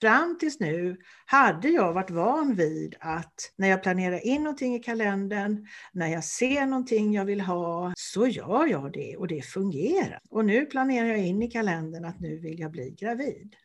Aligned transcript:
fram 0.00 0.38
tills 0.38 0.60
nu 0.60 0.96
hade 1.26 1.68
jag 1.68 1.92
varit 1.92 2.10
van 2.10 2.54
vid 2.54 2.96
att 3.00 3.52
när 3.56 3.68
jag 3.68 3.82
planerar 3.82 4.26
in 4.26 4.42
någonting 4.42 4.74
i 4.74 4.78
kalendern, 4.78 5.66
när 5.92 6.08
jag 6.08 6.24
ser 6.24 6.66
någonting 6.66 7.12
jag 7.12 7.24
vill 7.24 7.40
ha, 7.40 7.92
så 7.96 8.26
gör 8.26 8.66
jag 8.66 8.92
det 8.92 9.16
och 9.16 9.28
det 9.28 9.42
fungerar. 9.42 10.20
Och 10.30 10.44
nu 10.44 10.66
planerar 10.66 11.08
jag 11.08 11.18
in 11.18 11.42
i 11.42 11.50
kalendern 11.50 12.04
att 12.04 12.20
nu 12.20 12.38
vill 12.38 12.60
jag 12.60 12.70
bli 12.70 12.90
gravid. 12.90 13.56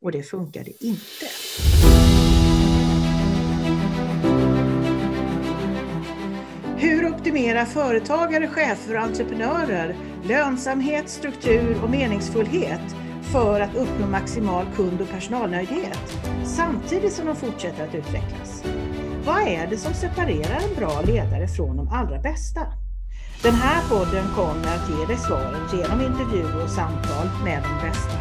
Och 0.00 0.12
det 0.12 0.22
funkade 0.22 0.84
inte. 0.84 1.26
Hur 6.78 7.14
optimerar 7.14 7.64
företagare, 7.64 8.48
chefer 8.48 8.94
och 8.94 9.02
entreprenörer 9.02 9.96
lönsamhet, 10.24 11.08
struktur 11.08 11.82
och 11.82 11.90
meningsfullhet 11.90 13.05
för 13.36 13.60
att 13.60 13.76
uppnå 13.76 14.06
maximal 14.06 14.66
kund 14.76 15.00
och 15.00 15.08
personalnöjdhet 15.08 16.18
samtidigt 16.44 17.12
som 17.12 17.26
de 17.26 17.36
fortsätter 17.36 17.88
att 17.88 17.94
utvecklas? 17.94 18.64
Vad 19.24 19.42
är 19.48 19.66
det 19.66 19.76
som 19.76 19.94
separerar 19.94 20.60
en 20.68 20.74
bra 20.76 21.00
ledare 21.00 21.48
från 21.48 21.76
de 21.76 21.88
allra 21.88 22.18
bästa? 22.18 22.60
Den 23.42 23.54
här 23.54 23.88
podden 23.88 24.24
kommer 24.34 24.68
att 24.76 24.90
ge 24.90 25.06
dig 25.06 25.16
svaren 25.16 25.68
genom 25.72 26.00
intervjuer 26.00 26.64
och 26.64 26.70
samtal 26.70 27.26
med 27.44 27.62
de 27.62 27.88
bästa. 27.88 28.18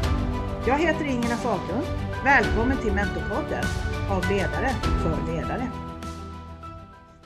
Jag 0.68 0.78
heter 0.78 1.06
Ingela 1.06 1.38
Faglund. 1.38 1.88
Välkommen 2.24 2.78
till 2.78 2.94
Mentorpodden 2.94 3.66
av 4.12 4.32
ledare 4.32 4.70
för 5.04 5.34
ledare. 5.34 5.72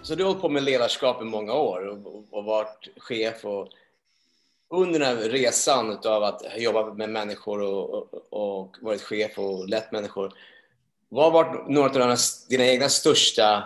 Så 0.02 0.16
du 0.16 0.24
har 0.24 0.30
hållit 0.30 0.42
på 0.42 0.50
med 0.50 0.64
ledarskap 0.64 1.22
i 1.22 1.26
många 1.26 1.54
år 1.54 1.88
och, 1.88 2.38
och 2.38 2.46
varit 2.46 2.90
chef 2.98 3.46
och 3.46 3.68
under 4.70 5.00
den 5.00 5.18
här 5.18 5.30
resan 5.30 5.98
av 6.06 6.24
att 6.24 6.42
jobba 6.58 6.94
med 6.94 7.10
människor 7.10 7.62
och, 7.62 7.94
och, 7.94 8.64
och 8.64 8.76
varit 8.82 9.02
chef 9.02 9.40
och 9.40 9.70
lett 9.70 9.92
människor. 9.92 10.34
Vad 11.10 11.24
har 11.24 11.32
varit 11.32 11.70
några 11.70 12.12
av 12.12 12.18
dina 12.50 12.66
egna 12.66 12.90
största 12.90 13.64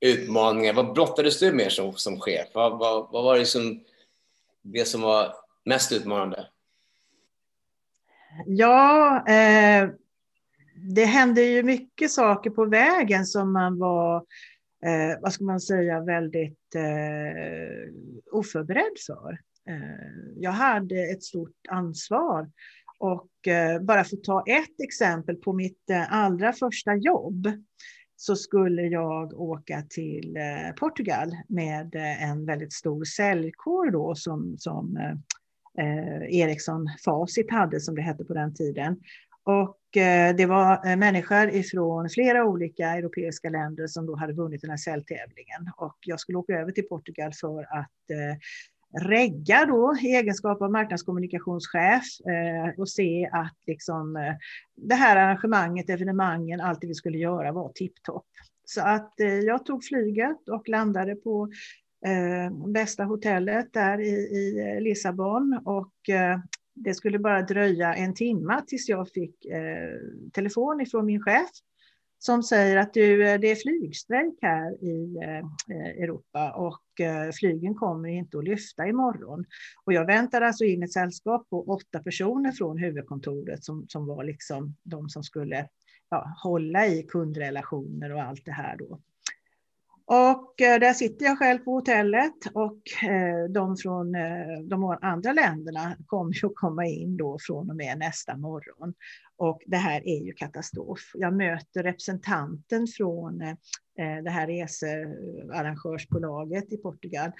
utmaningar? 0.00 0.72
Vad 0.72 0.94
brottades 0.94 1.38
du 1.38 1.52
med 1.52 1.72
som, 1.72 1.92
som 1.92 2.20
chef? 2.20 2.48
Vad, 2.54 2.78
vad, 2.78 3.08
vad 3.12 3.24
var 3.24 3.38
det 3.38 3.46
som, 3.46 3.84
det 4.62 4.84
som 4.84 5.00
var 5.00 5.34
mest 5.64 5.92
utmanande? 5.92 6.46
Ja, 8.46 9.16
eh, 9.28 9.88
det 10.74 11.04
hände 11.04 11.42
ju 11.42 11.62
mycket 11.62 12.10
saker 12.10 12.50
på 12.50 12.64
vägen 12.64 13.26
som 13.26 13.52
man 13.52 13.78
var, 13.78 14.16
eh, 14.86 15.20
vad 15.20 15.32
ska 15.32 15.44
man 15.44 15.60
säga, 15.60 16.00
väldigt 16.00 16.74
eh, 16.74 17.92
oförberedd 18.32 18.98
för. 19.06 19.38
Eh, 19.68 20.32
jag 20.36 20.50
hade 20.50 21.10
ett 21.10 21.22
stort 21.22 21.66
ansvar. 21.68 22.50
Och 22.98 23.48
eh, 23.48 23.80
bara 23.80 24.04
för 24.04 24.16
att 24.16 24.24
ta 24.24 24.44
ett 24.46 24.80
exempel 24.84 25.36
på 25.36 25.52
mitt 25.52 25.90
eh, 25.90 26.12
allra 26.12 26.52
första 26.52 26.94
jobb 26.96 27.52
så 28.16 28.36
skulle 28.36 28.82
jag 28.82 29.40
åka 29.40 29.82
till 29.90 30.36
Portugal 30.76 31.36
med 31.48 31.94
en 32.20 32.46
väldigt 32.46 32.72
stor 32.72 33.04
säljkår 33.04 33.90
då 33.90 34.14
som, 34.14 34.54
som 34.58 34.98
Ericsson 36.28 36.88
Facit 37.04 37.50
hade, 37.50 37.80
som 37.80 37.94
det 37.94 38.02
hette 38.02 38.24
på 38.24 38.34
den 38.34 38.54
tiden. 38.54 38.96
Och 39.44 39.78
det 40.36 40.46
var 40.46 40.96
människor 40.96 41.48
ifrån 41.48 42.08
flera 42.08 42.44
olika 42.44 42.86
europeiska 42.88 43.50
länder 43.50 43.86
som 43.86 44.06
då 44.06 44.16
hade 44.16 44.32
vunnit 44.32 44.60
den 44.60 44.70
här 44.70 44.76
säljtävlingen. 44.76 45.70
Och 45.76 45.98
jag 46.00 46.20
skulle 46.20 46.38
åka 46.38 46.52
över 46.52 46.72
till 46.72 46.88
Portugal 46.88 47.32
för 47.40 47.62
att 47.62 48.10
eh, 48.10 48.38
regga 49.00 49.64
då 49.66 49.96
i 50.02 50.14
egenskap 50.14 50.62
av 50.62 50.70
marknadskommunikationschef 50.70 52.04
eh, 52.26 52.80
och 52.80 52.88
se 52.88 53.30
att 53.32 53.56
liksom, 53.66 54.16
eh, 54.16 54.34
det 54.76 54.94
här 54.94 55.16
arrangemanget, 55.16 55.90
evenemangen, 55.90 56.60
allt 56.60 56.80
det 56.80 56.86
vi 56.86 56.94
skulle 56.94 57.18
göra 57.18 57.52
var 57.52 57.68
tipptopp. 57.68 58.26
Så 58.64 58.80
att 58.80 59.20
eh, 59.20 59.38
jag 59.38 59.66
tog 59.66 59.84
flyget 59.84 60.48
och 60.48 60.68
landade 60.68 61.14
på 61.14 61.48
eh, 62.06 62.68
bästa 62.68 63.04
hotellet 63.04 63.72
där 63.72 64.00
i, 64.00 64.10
i 64.10 64.80
Lissabon 64.80 65.60
och 65.64 66.08
eh, 66.08 66.38
det 66.74 66.94
skulle 66.94 67.18
bara 67.18 67.42
dröja 67.42 67.94
en 67.94 68.14
timme 68.14 68.62
tills 68.66 68.88
jag 68.88 69.08
fick 69.08 69.44
eh, 69.44 69.98
telefon 70.32 70.80
ifrån 70.80 71.06
min 71.06 71.22
chef 71.22 71.50
som 72.24 72.42
säger 72.42 72.76
att 72.76 72.94
du, 72.94 73.28
eh, 73.28 73.40
det 73.40 73.50
är 73.50 73.54
flygstrejk 73.54 74.38
här 74.42 74.84
i 74.84 75.16
eh, 75.22 75.38
eh, 75.76 76.02
Europa 76.02 76.52
och 76.52 76.82
flygen 77.40 77.74
kommer 77.74 78.08
inte 78.08 78.38
att 78.38 78.44
lyfta 78.44 78.86
imorgon. 78.86 79.44
Och 79.84 79.92
jag 79.92 80.06
väntade 80.06 80.46
alltså 80.46 80.64
in 80.64 80.82
ett 80.82 80.92
sällskap 80.92 81.50
på 81.50 81.64
åtta 81.64 81.98
personer 81.98 82.52
från 82.52 82.78
huvudkontoret 82.78 83.64
som, 83.64 83.86
som 83.88 84.06
var 84.06 84.24
liksom 84.24 84.76
de 84.82 85.08
som 85.08 85.22
skulle 85.22 85.68
ja, 86.10 86.34
hålla 86.42 86.86
i 86.86 87.02
kundrelationer 87.02 88.12
och 88.12 88.22
allt 88.22 88.44
det 88.44 88.52
här 88.52 88.76
då. 88.76 89.00
Och 90.12 90.60
eh, 90.60 90.80
där 90.80 90.92
sitter 90.92 91.26
jag 91.26 91.38
själv 91.38 91.58
på 91.58 91.70
hotellet 91.70 92.34
och 92.54 92.78
eh, 93.02 93.44
de 93.50 93.76
från 93.76 94.14
eh, 94.14 94.58
de 94.64 94.98
andra 95.02 95.32
länderna 95.32 95.96
kommer 96.06 96.46
att 96.46 96.54
komma 96.54 96.86
in 96.86 97.16
då 97.16 97.38
från 97.40 97.70
och 97.70 97.76
med 97.76 97.98
nästa 97.98 98.36
morgon. 98.36 98.94
Och 99.36 99.62
det 99.66 99.76
här 99.76 100.08
är 100.08 100.24
ju 100.24 100.32
katastrof. 100.32 101.00
Jag 101.14 101.36
möter 101.36 101.82
representanten 101.82 102.86
från 102.86 103.38
det 104.24 104.30
här 104.30 104.46
researrangörsbolaget 104.46 106.72
i 106.72 106.76
Portugal 106.76 107.32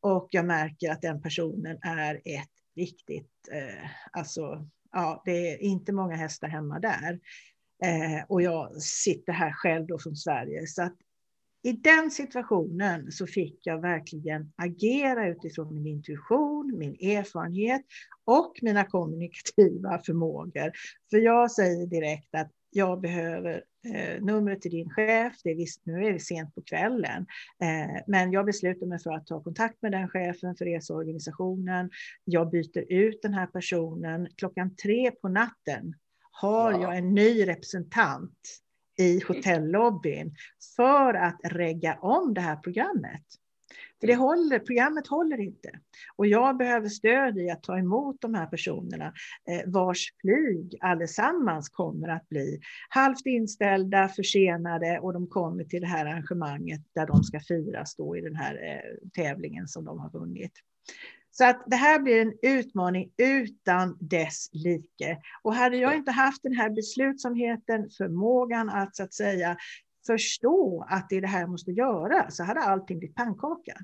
och 0.00 0.28
jag 0.30 0.44
märker 0.44 0.90
att 0.90 1.02
den 1.02 1.22
personen 1.22 1.78
är 1.82 2.14
ett 2.14 2.50
riktigt, 2.76 3.48
alltså, 4.12 4.66
ja, 4.92 5.22
det 5.24 5.52
är 5.52 5.62
inte 5.62 5.92
många 5.92 6.16
hästar 6.16 6.48
hemma 6.48 6.78
där. 6.78 7.20
Eh, 7.84 8.24
och 8.28 8.42
jag 8.42 8.82
sitter 8.82 9.32
här 9.32 9.52
själv 9.52 9.86
då 9.86 9.98
från 9.98 10.16
Sverige. 10.16 10.66
Så 10.66 10.82
att 10.82 10.96
i 11.62 11.72
den 11.72 12.10
situationen 12.10 13.12
så 13.12 13.26
fick 13.26 13.66
jag 13.66 13.80
verkligen 13.80 14.52
agera 14.56 15.28
utifrån 15.28 15.74
min 15.74 15.86
intuition, 15.86 16.78
min 16.78 16.94
erfarenhet 16.94 17.82
och 18.24 18.58
mina 18.62 18.84
kommunikativa 18.84 19.98
förmågor. 19.98 20.72
För 21.10 21.18
jag 21.18 21.50
säger 21.50 21.86
direkt 21.86 22.34
att 22.34 22.50
jag 22.70 23.00
behöver 23.00 23.64
eh, 23.94 24.22
numret 24.22 24.60
till 24.62 24.70
din 24.70 24.90
chef. 24.90 25.32
Det 25.44 25.50
är 25.50 25.54
visst, 25.54 25.86
nu 25.86 26.06
är 26.06 26.12
det 26.12 26.20
sent 26.20 26.54
på 26.54 26.62
kvällen, 26.62 27.26
eh, 27.62 28.02
men 28.06 28.32
jag 28.32 28.46
beslutar 28.46 28.86
mig 28.86 28.98
för 28.98 29.12
att 29.12 29.26
ta 29.26 29.42
kontakt 29.42 29.82
med 29.82 29.92
den 29.92 30.08
chefen 30.08 30.56
för 30.56 30.64
reseorganisationen. 30.64 31.90
Jag 32.24 32.50
byter 32.50 32.92
ut 32.92 33.22
den 33.22 33.34
här 33.34 33.46
personen. 33.46 34.28
Klockan 34.36 34.76
tre 34.76 35.10
på 35.10 35.28
natten 35.28 35.94
har 36.30 36.72
jag 36.72 36.96
en 36.96 37.14
ny 37.14 37.46
representant 37.46 38.60
i 39.00 39.22
hotellobbyn 39.28 40.34
för 40.76 41.14
att 41.14 41.40
regga 41.44 41.98
om 42.00 42.34
det 42.34 42.40
här 42.40 42.56
programmet. 42.56 43.24
För 44.00 44.06
det 44.06 44.14
håller, 44.14 44.58
programmet 44.58 45.06
håller 45.06 45.40
inte. 45.40 45.70
Och 46.16 46.26
jag 46.26 46.56
behöver 46.56 46.88
stöd 46.88 47.38
i 47.38 47.50
att 47.50 47.62
ta 47.62 47.78
emot 47.78 48.16
de 48.20 48.34
här 48.34 48.46
personerna 48.46 49.12
eh, 49.50 49.70
vars 49.70 50.14
flyg 50.20 50.78
allesammans 50.80 51.68
kommer 51.68 52.08
att 52.08 52.28
bli 52.28 52.60
halvt 52.88 53.26
inställda, 53.26 54.08
försenade 54.08 54.98
och 54.98 55.12
de 55.12 55.26
kommer 55.26 55.64
till 55.64 55.80
det 55.80 55.86
här 55.86 56.06
arrangemanget 56.06 56.80
där 56.94 57.06
de 57.06 57.22
ska 57.22 57.40
firas 57.40 57.96
då 57.96 58.16
i 58.16 58.20
den 58.20 58.36
här 58.36 58.54
eh, 58.54 59.08
tävlingen 59.22 59.68
som 59.68 59.84
de 59.84 59.98
har 59.98 60.10
vunnit. 60.10 60.52
Så 61.40 61.46
att 61.46 61.62
det 61.66 61.76
här 61.76 61.98
blir 61.98 62.22
en 62.22 62.32
utmaning 62.42 63.12
utan 63.16 63.96
dess 64.00 64.50
like. 64.52 65.18
Och 65.42 65.54
hade 65.54 65.76
jag 65.76 65.96
inte 65.96 66.10
haft 66.10 66.42
den 66.42 66.52
här 66.52 66.70
beslutsamheten, 66.70 67.90
förmågan 67.98 68.70
att 68.70 68.96
så 68.96 69.02
att 69.02 69.14
säga 69.14 69.56
förstå 70.06 70.86
att 70.88 71.08
det 71.08 71.16
är 71.16 71.20
det 71.20 71.26
här 71.26 71.40
jag 71.40 71.50
måste 71.50 71.70
göra, 71.70 72.30
så 72.30 72.44
hade 72.44 72.60
allting 72.60 72.98
blivit 72.98 73.16
pannkaka. 73.16 73.76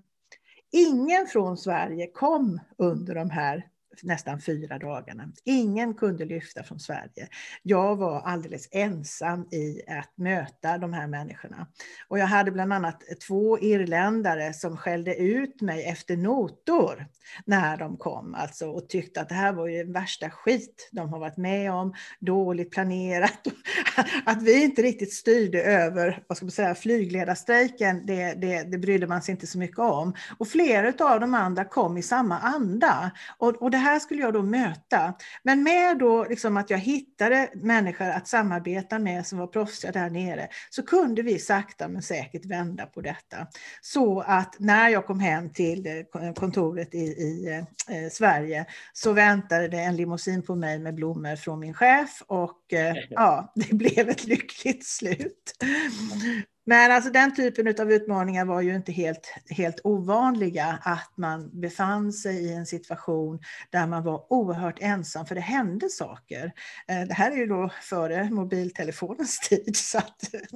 Ingen 0.73 1.27
från 1.27 1.57
Sverige 1.57 2.07
kom 2.07 2.61
under 2.79 3.15
de 3.15 3.31
här 3.31 3.67
nästan 4.03 4.41
fyra 4.41 4.79
dagarna. 4.79 5.33
Ingen 5.45 5.95
kunde 5.95 6.25
lyfta 6.25 6.63
från 6.63 6.81
Sverige. 6.81 7.29
Jag 7.63 7.97
var 7.97 8.21
alldeles 8.21 8.69
ensam 8.73 9.49
i 9.53 9.83
att 9.89 10.13
möta 10.19 10.79
de 10.79 10.93
här 10.93 11.07
människorna. 11.07 11.67
Och 12.09 12.19
jag 12.19 12.27
hade 12.27 12.51
bland 12.51 12.73
annat 12.73 13.03
två 13.27 13.59
irländare 13.59 14.53
som 14.53 14.77
skällde 14.77 15.17
ut 15.17 15.61
mig 15.61 15.85
efter 15.85 16.17
notor 16.17 17.07
när 17.45 17.77
de 17.77 17.97
kom 17.97 18.35
alltså, 18.35 18.67
och 18.67 18.89
tyckte 18.89 19.21
att 19.21 19.29
det 19.29 19.35
här 19.35 19.53
var 19.53 19.69
ju 19.69 19.93
värsta 19.93 20.31
skit 20.31 20.89
de 20.93 21.09
har 21.09 21.19
varit 21.19 21.37
med 21.37 21.73
om, 21.73 21.95
dåligt 22.21 22.71
planerat. 22.71 23.47
Att 24.25 24.43
vi 24.43 24.65
inte 24.65 24.83
riktigt 24.83 25.13
styrde 25.13 25.63
över 25.63 26.23
vad 26.29 26.37
ska 26.37 26.47
man 26.47 26.51
säga, 26.51 26.75
flygledarstrejken, 26.75 28.07
det, 28.07 28.35
det, 28.35 28.63
det 28.63 28.79
brydde 28.79 29.07
man 29.07 29.23
sig 29.23 29.33
inte 29.33 29.47
så 29.47 29.59
mycket 29.59 29.79
om. 29.79 30.15
Och 30.39 30.49
flera 30.49 31.07
av 31.13 31.21
de 31.21 31.35
andra 31.35 31.65
kom 31.65 31.97
i 31.97 32.03
samma 32.03 32.39
anda. 32.39 33.11
Och, 33.39 33.63
och 33.63 33.71
det 33.71 33.79
här 33.87 33.99
skulle 33.99 34.23
jag 34.23 34.33
då 34.33 34.43
möta. 34.43 35.15
Men 35.43 35.63
med 35.63 35.99
då 35.99 36.25
liksom 36.25 36.57
att 36.57 36.71
jag 36.71 36.79
hittade 36.79 37.51
människor 37.55 38.09
att 38.09 38.29
samarbeta 38.29 38.99
med 38.99 39.27
som 39.27 39.39
var 39.39 39.47
proffsiga 39.47 39.93
där 39.93 40.11
nere, 40.11 40.49
så 40.71 40.83
kunde 40.83 41.23
vi 41.23 41.39
sakta 41.39 41.89
men 41.89 42.03
säkert 42.03 42.45
vända 42.45 42.87
på 42.87 43.01
detta. 43.01 43.47
Så 43.81 44.21
att 44.21 44.57
när 44.59 44.89
jag 44.89 45.07
kom 45.07 45.21
hem 45.21 45.53
till 45.53 45.87
eh, 45.87 46.33
kontoret 46.33 46.95
i, 46.95 46.99
i 46.99 47.65
eh, 47.89 48.11
Sverige 48.11 48.67
så 48.93 49.13
väntade 49.13 49.69
det 49.69 49.81
en 49.81 49.97
limousin 49.97 50.43
på 50.43 50.55
mig 50.55 50.79
med 50.79 50.95
blommor 50.95 51.37
från 51.37 51.61
min 51.61 51.75
chef 51.75 52.23
och 52.27 52.73
eh, 52.73 52.97
ja, 53.11 53.53
det 53.55 53.75
blev 53.75 54.09
ett 54.09 54.25
lyckligt 54.25 54.87
slut. 54.87 55.57
Men 56.69 56.93
alltså 56.93 57.11
den 57.11 57.35
typen 57.35 57.81
av 57.81 57.93
utmaningar 57.93 58.45
var 58.45 58.61
ju 58.61 58.75
inte 58.77 58.93
helt, 58.93 59.35
helt 59.51 59.81
ovanliga, 59.85 60.79
att 60.83 61.13
man 61.17 61.61
befann 61.61 62.13
sig 62.13 62.37
i 62.37 62.53
en 62.53 62.67
situation 62.67 63.41
där 63.71 63.87
man 63.87 64.05
var 64.05 64.33
oerhört 64.33 64.79
ensam, 64.81 65.27
för 65.27 65.35
det 65.35 65.41
hände 65.41 65.89
saker. 65.89 66.53
Eh, 66.89 67.01
det 67.01 67.15
här 67.15 67.31
är 67.31 67.37
ju 67.37 67.47
då 67.47 67.71
före 67.83 68.31
mobiltelefonens 68.31 69.39
tid, 69.49 69.77
så 69.77 70.01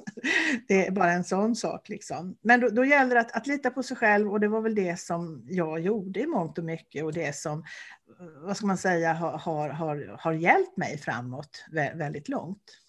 det 0.69 0.87
är 0.87 0.91
bara 0.91 1.13
en 1.13 1.25
sån 1.25 1.57
sak. 1.57 1.89
Liksom. 1.89 2.37
Men 2.43 2.61
då, 2.61 2.69
då 2.69 2.85
gäller 2.85 3.15
det 3.15 3.21
att, 3.21 3.37
att 3.37 3.47
lita 3.47 3.71
på 3.71 3.83
sig 3.83 3.97
själv 3.97 4.31
och 4.31 4.41
det 4.41 4.49
var 4.49 4.61
väl 4.61 4.75
det 4.75 5.01
som 5.01 5.47
jag 5.49 5.81
gjorde 5.81 6.21
i 6.21 6.27
mångt 6.27 6.59
och 6.59 6.65
mycket 6.65 7.05
och 7.05 7.13
det 7.13 7.37
som, 7.37 7.59
eh, 7.59 8.27
vad 8.43 8.57
ska 8.57 8.67
man 8.67 8.79
säga, 8.79 9.13
har, 9.13 9.69
har, 9.69 10.17
har 10.19 10.33
hjälpt 10.33 10.77
mig 10.77 10.99
framåt 10.99 11.65
väldigt 11.95 12.29
långt. 12.29 12.81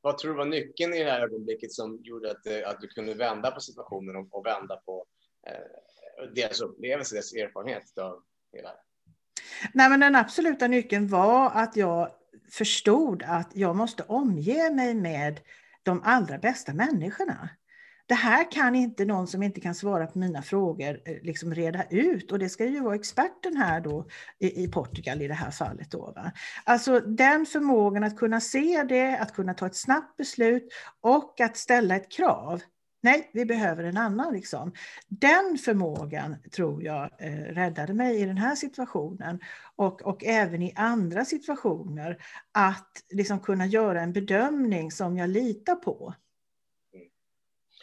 Vad 0.00 0.18
tror 0.18 0.30
du 0.30 0.38
var 0.38 0.44
nyckeln 0.44 0.94
i 0.94 1.04
det 1.04 1.10
här 1.10 1.20
ögonblicket 1.20 1.72
som 1.72 2.00
gjorde 2.02 2.30
att, 2.30 2.46
eh, 2.46 2.68
att 2.68 2.80
du 2.80 2.88
kunde 2.88 3.14
vända 3.14 3.50
på 3.50 3.60
situationen 3.60 4.16
och, 4.16 4.34
och 4.34 4.46
vända 4.46 4.76
på 4.76 5.04
eh, 5.46 6.30
deras 6.34 6.60
upplevelse, 6.60 7.14
deras 7.14 7.32
erfarenhet 7.32 7.98
av 7.98 8.22
hela 8.52 8.70
Nej, 9.74 9.90
men 9.90 10.00
Den 10.00 10.16
absoluta 10.16 10.68
nyckeln 10.68 11.08
var 11.08 11.50
att 11.50 11.76
jag 11.76 12.10
förstod 12.52 13.22
att 13.22 13.50
jag 13.54 13.76
måste 13.76 14.02
omge 14.02 14.70
mig 14.70 14.94
med 14.94 15.40
de 15.82 16.02
allra 16.04 16.38
bästa 16.38 16.74
människorna 16.74 17.48
det 18.10 18.14
här 18.14 18.50
kan 18.50 18.74
inte 18.74 19.04
någon 19.04 19.26
som 19.26 19.42
inte 19.42 19.60
kan 19.60 19.74
svara 19.74 20.06
på 20.06 20.18
mina 20.18 20.42
frågor 20.42 21.00
eh, 21.04 21.16
liksom 21.22 21.54
reda 21.54 21.84
ut. 21.90 22.32
Och 22.32 22.38
det 22.38 22.48
ska 22.48 22.66
ju 22.66 22.80
vara 22.80 22.94
experten 22.94 23.56
här 23.56 23.80
då 23.80 24.06
i, 24.38 24.64
i 24.64 24.68
Portugal 24.68 25.22
i 25.22 25.28
det 25.28 25.34
här 25.34 25.50
fallet. 25.50 25.90
Då, 25.90 26.12
va? 26.16 26.32
Alltså 26.64 27.00
den 27.00 27.46
förmågan 27.46 28.04
att 28.04 28.16
kunna 28.16 28.40
se 28.40 28.84
det, 28.88 29.18
att 29.18 29.34
kunna 29.34 29.54
ta 29.54 29.66
ett 29.66 29.76
snabbt 29.76 30.16
beslut 30.16 30.68
och 31.00 31.40
att 31.40 31.56
ställa 31.56 31.96
ett 31.96 32.10
krav. 32.10 32.60
Nej, 33.02 33.30
vi 33.32 33.46
behöver 33.46 33.84
en 33.84 33.96
annan. 33.96 34.34
Liksom. 34.34 34.72
Den 35.08 35.58
förmågan 35.64 36.36
tror 36.52 36.82
jag 36.82 37.10
eh, 37.18 37.32
räddade 37.32 37.94
mig 37.94 38.20
i 38.20 38.24
den 38.24 38.38
här 38.38 38.54
situationen 38.54 39.40
och, 39.76 40.02
och 40.02 40.24
även 40.24 40.62
i 40.62 40.72
andra 40.76 41.24
situationer. 41.24 42.16
Att 42.52 42.92
liksom 43.10 43.40
kunna 43.40 43.66
göra 43.66 44.00
en 44.00 44.12
bedömning 44.12 44.90
som 44.90 45.16
jag 45.16 45.30
litar 45.30 45.74
på. 45.74 46.14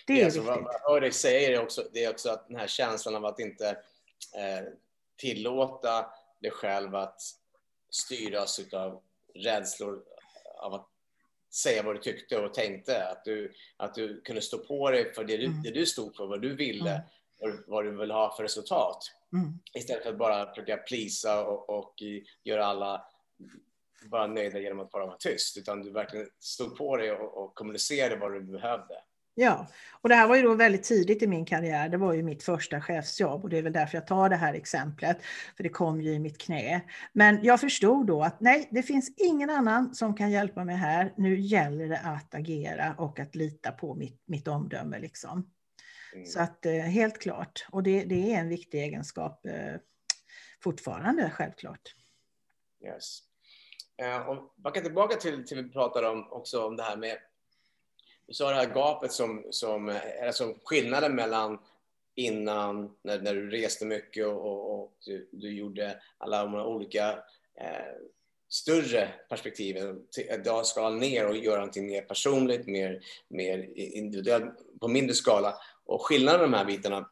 Det 0.08 0.22
är 0.22 0.26
alltså, 0.26 0.42
viktigt. 0.42 0.64
Vad 0.64 0.74
jag 0.74 0.90
hör 0.90 1.02
dig 1.02 1.12
säga 1.12 1.50
är 1.50 1.64
också, 1.64 1.90
det 1.94 2.04
är 2.04 2.10
också 2.10 2.30
att 2.30 2.48
den 2.48 2.58
här 2.58 2.68
känslan 2.68 3.16
av 3.16 3.26
att 3.26 3.40
inte 3.40 3.70
eh, 4.36 4.68
tillåta 5.18 6.06
dig 6.42 6.52
själv 6.52 6.96
att 6.96 7.22
styras 7.90 8.60
av 8.74 9.02
rädslor 9.34 10.04
av 10.58 10.74
att 10.74 10.88
säga 11.54 11.84
vad 11.84 11.96
du 11.96 12.00
tyckte 12.00 12.38
och 12.38 12.54
tänkte. 12.54 13.08
Att 13.08 13.26
du, 13.26 13.54
att 13.78 13.96
du 13.96 14.22
kunde 14.22 14.42
stå 14.42 14.58
på 14.58 14.92
dig 14.92 15.14
för 15.14 15.24
det 15.24 15.38
du, 15.38 15.46
mm. 15.46 15.62
det 15.62 15.72
du 15.72 15.86
stod 15.86 16.16
för, 16.16 16.28
vad 16.28 16.42
du 16.42 16.56
ville 16.56 17.04
mm. 17.42 17.58
och 17.58 17.64
vad 17.68 17.86
du 17.86 17.98
vill 17.98 18.12
ha 18.12 18.36
för 18.36 18.44
resultat. 18.44 19.12
Mm. 19.34 19.60
Istället 19.74 20.04
för 20.04 20.10
att 20.10 20.18
bara 20.18 20.50
försöka 20.50 20.78
plisa 20.78 21.46
och, 21.46 21.70
och 21.70 21.94
göra 22.44 22.66
alla 22.66 23.06
bara 24.12 24.28
nöjda 24.28 24.60
genom 24.60 24.80
att 24.80 24.92
bara 24.92 25.06
vara 25.06 25.18
tyst. 25.18 25.58
Utan 25.58 25.82
du 25.84 25.92
verkligen 25.92 26.30
stod 26.40 26.78
på 26.78 26.98
dig 26.98 27.12
och, 27.12 27.44
och 27.44 27.56
kommunicerade 27.56 28.16
vad 28.16 28.34
du 28.34 28.42
behövde. 28.42 29.02
Ja, 29.40 29.68
och 30.02 30.10
det 30.10 30.16
här 30.16 30.28
var 30.28 30.36
ju 30.36 30.42
då 30.42 30.54
väldigt 30.54 30.84
tidigt 30.84 31.24
i 31.24 31.28
min 31.28 31.46
karriär. 31.46 31.90
Det 31.90 31.98
var 31.98 32.14
ju 32.14 32.24
mitt 32.24 32.44
första 32.44 32.82
chefsjobb 32.82 33.44
och 33.44 33.50
det 33.50 33.58
är 33.58 33.62
väl 33.62 33.74
därför 33.74 33.98
jag 33.98 34.08
tar 34.08 34.30
det 34.30 34.36
här 34.36 34.54
exemplet, 34.54 35.18
för 35.58 35.64
det 35.64 35.70
kom 35.70 36.02
ju 36.02 36.14
i 36.14 36.20
mitt 36.20 36.38
knä. 36.38 36.82
Men 37.14 37.44
jag 37.44 37.60
förstod 37.60 38.08
då 38.08 38.24
att 38.24 38.40
nej, 38.40 38.68
det 38.72 38.84
finns 38.84 39.14
ingen 39.18 39.50
annan 39.50 39.96
som 39.96 40.16
kan 40.16 40.32
hjälpa 40.32 40.64
mig 40.64 40.76
här. 40.76 41.14
Nu 41.18 41.40
gäller 41.40 41.90
det 41.90 42.00
att 42.00 42.36
agera 42.36 42.96
och 42.98 43.20
att 43.20 43.36
lita 43.36 43.72
på 43.72 43.96
mitt, 43.96 44.24
mitt 44.26 44.48
omdöme 44.48 45.00
liksom. 45.00 45.50
Mm. 46.14 46.26
Så 46.26 46.40
att 46.40 46.66
eh, 46.66 46.74
helt 46.74 47.20
klart, 47.20 47.68
och 47.72 47.84
det, 47.84 48.04
det 48.04 48.34
är 48.34 48.40
en 48.40 48.50
viktig 48.50 48.84
egenskap 48.84 49.46
eh, 49.46 49.76
fortfarande 50.64 51.30
självklart. 51.30 51.96
Yes. 52.86 53.20
Uh, 54.02 54.30
och 54.30 54.54
backa 54.56 54.82
tillbaka 54.82 55.16
till, 55.16 55.48
till 55.48 55.64
vi 55.64 55.70
pratade 55.70 56.08
om 56.08 56.32
också 56.32 56.66
om 56.66 56.76
det 56.76 56.84
här 56.84 56.98
med 56.98 57.18
du 58.28 58.34
sa 58.34 58.50
det 58.50 58.56
här 58.56 58.74
gapet 58.74 59.12
som, 59.12 59.44
som 59.50 60.00
alltså 60.26 60.56
skillnaden 60.64 61.16
mellan 61.16 61.60
innan 62.16 62.96
när, 63.02 63.20
när 63.22 63.34
du 63.34 63.50
reste 63.50 63.86
mycket 63.86 64.26
och, 64.26 64.46
och, 64.46 64.74
och 64.74 64.94
du, 65.06 65.30
du, 65.32 65.52
gjorde 65.52 66.02
alla 66.18 66.44
de 66.44 66.56
olika 66.56 67.12
eh, 67.62 67.96
större 68.50 69.10
perspektiven. 69.30 70.02
Idag 70.18 70.58
eh, 70.58 70.64
skala 70.64 70.96
ner 70.96 71.28
och 71.28 71.38
göra 71.38 71.56
någonting 71.56 71.88
mer 71.88 72.02
personligt, 72.02 72.68
mer, 72.68 73.04
mer 73.28 73.70
individuellt, 73.76 74.80
på 74.80 74.88
mindre 74.88 75.16
skala. 75.16 75.56
Och 75.86 76.06
skillnaden 76.06 76.42
i 76.42 76.44
de 76.44 76.54
här 76.54 76.66
bitarna, 76.66 77.10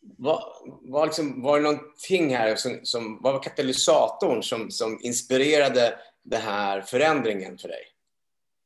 var, 0.00 0.42
var, 0.82 1.06
liksom, 1.06 1.42
var 1.42 1.56
det 1.56 1.62
någonting 1.62 2.36
här 2.36 2.56
som, 2.56 2.80
som 2.82 3.22
vad 3.22 3.32
var 3.32 3.42
katalysatorn 3.42 4.42
som, 4.42 4.70
som 4.70 4.98
inspirerade 5.02 5.98
den 6.22 6.40
här 6.40 6.80
förändringen 6.80 7.58
för 7.58 7.68
dig? 7.68 7.82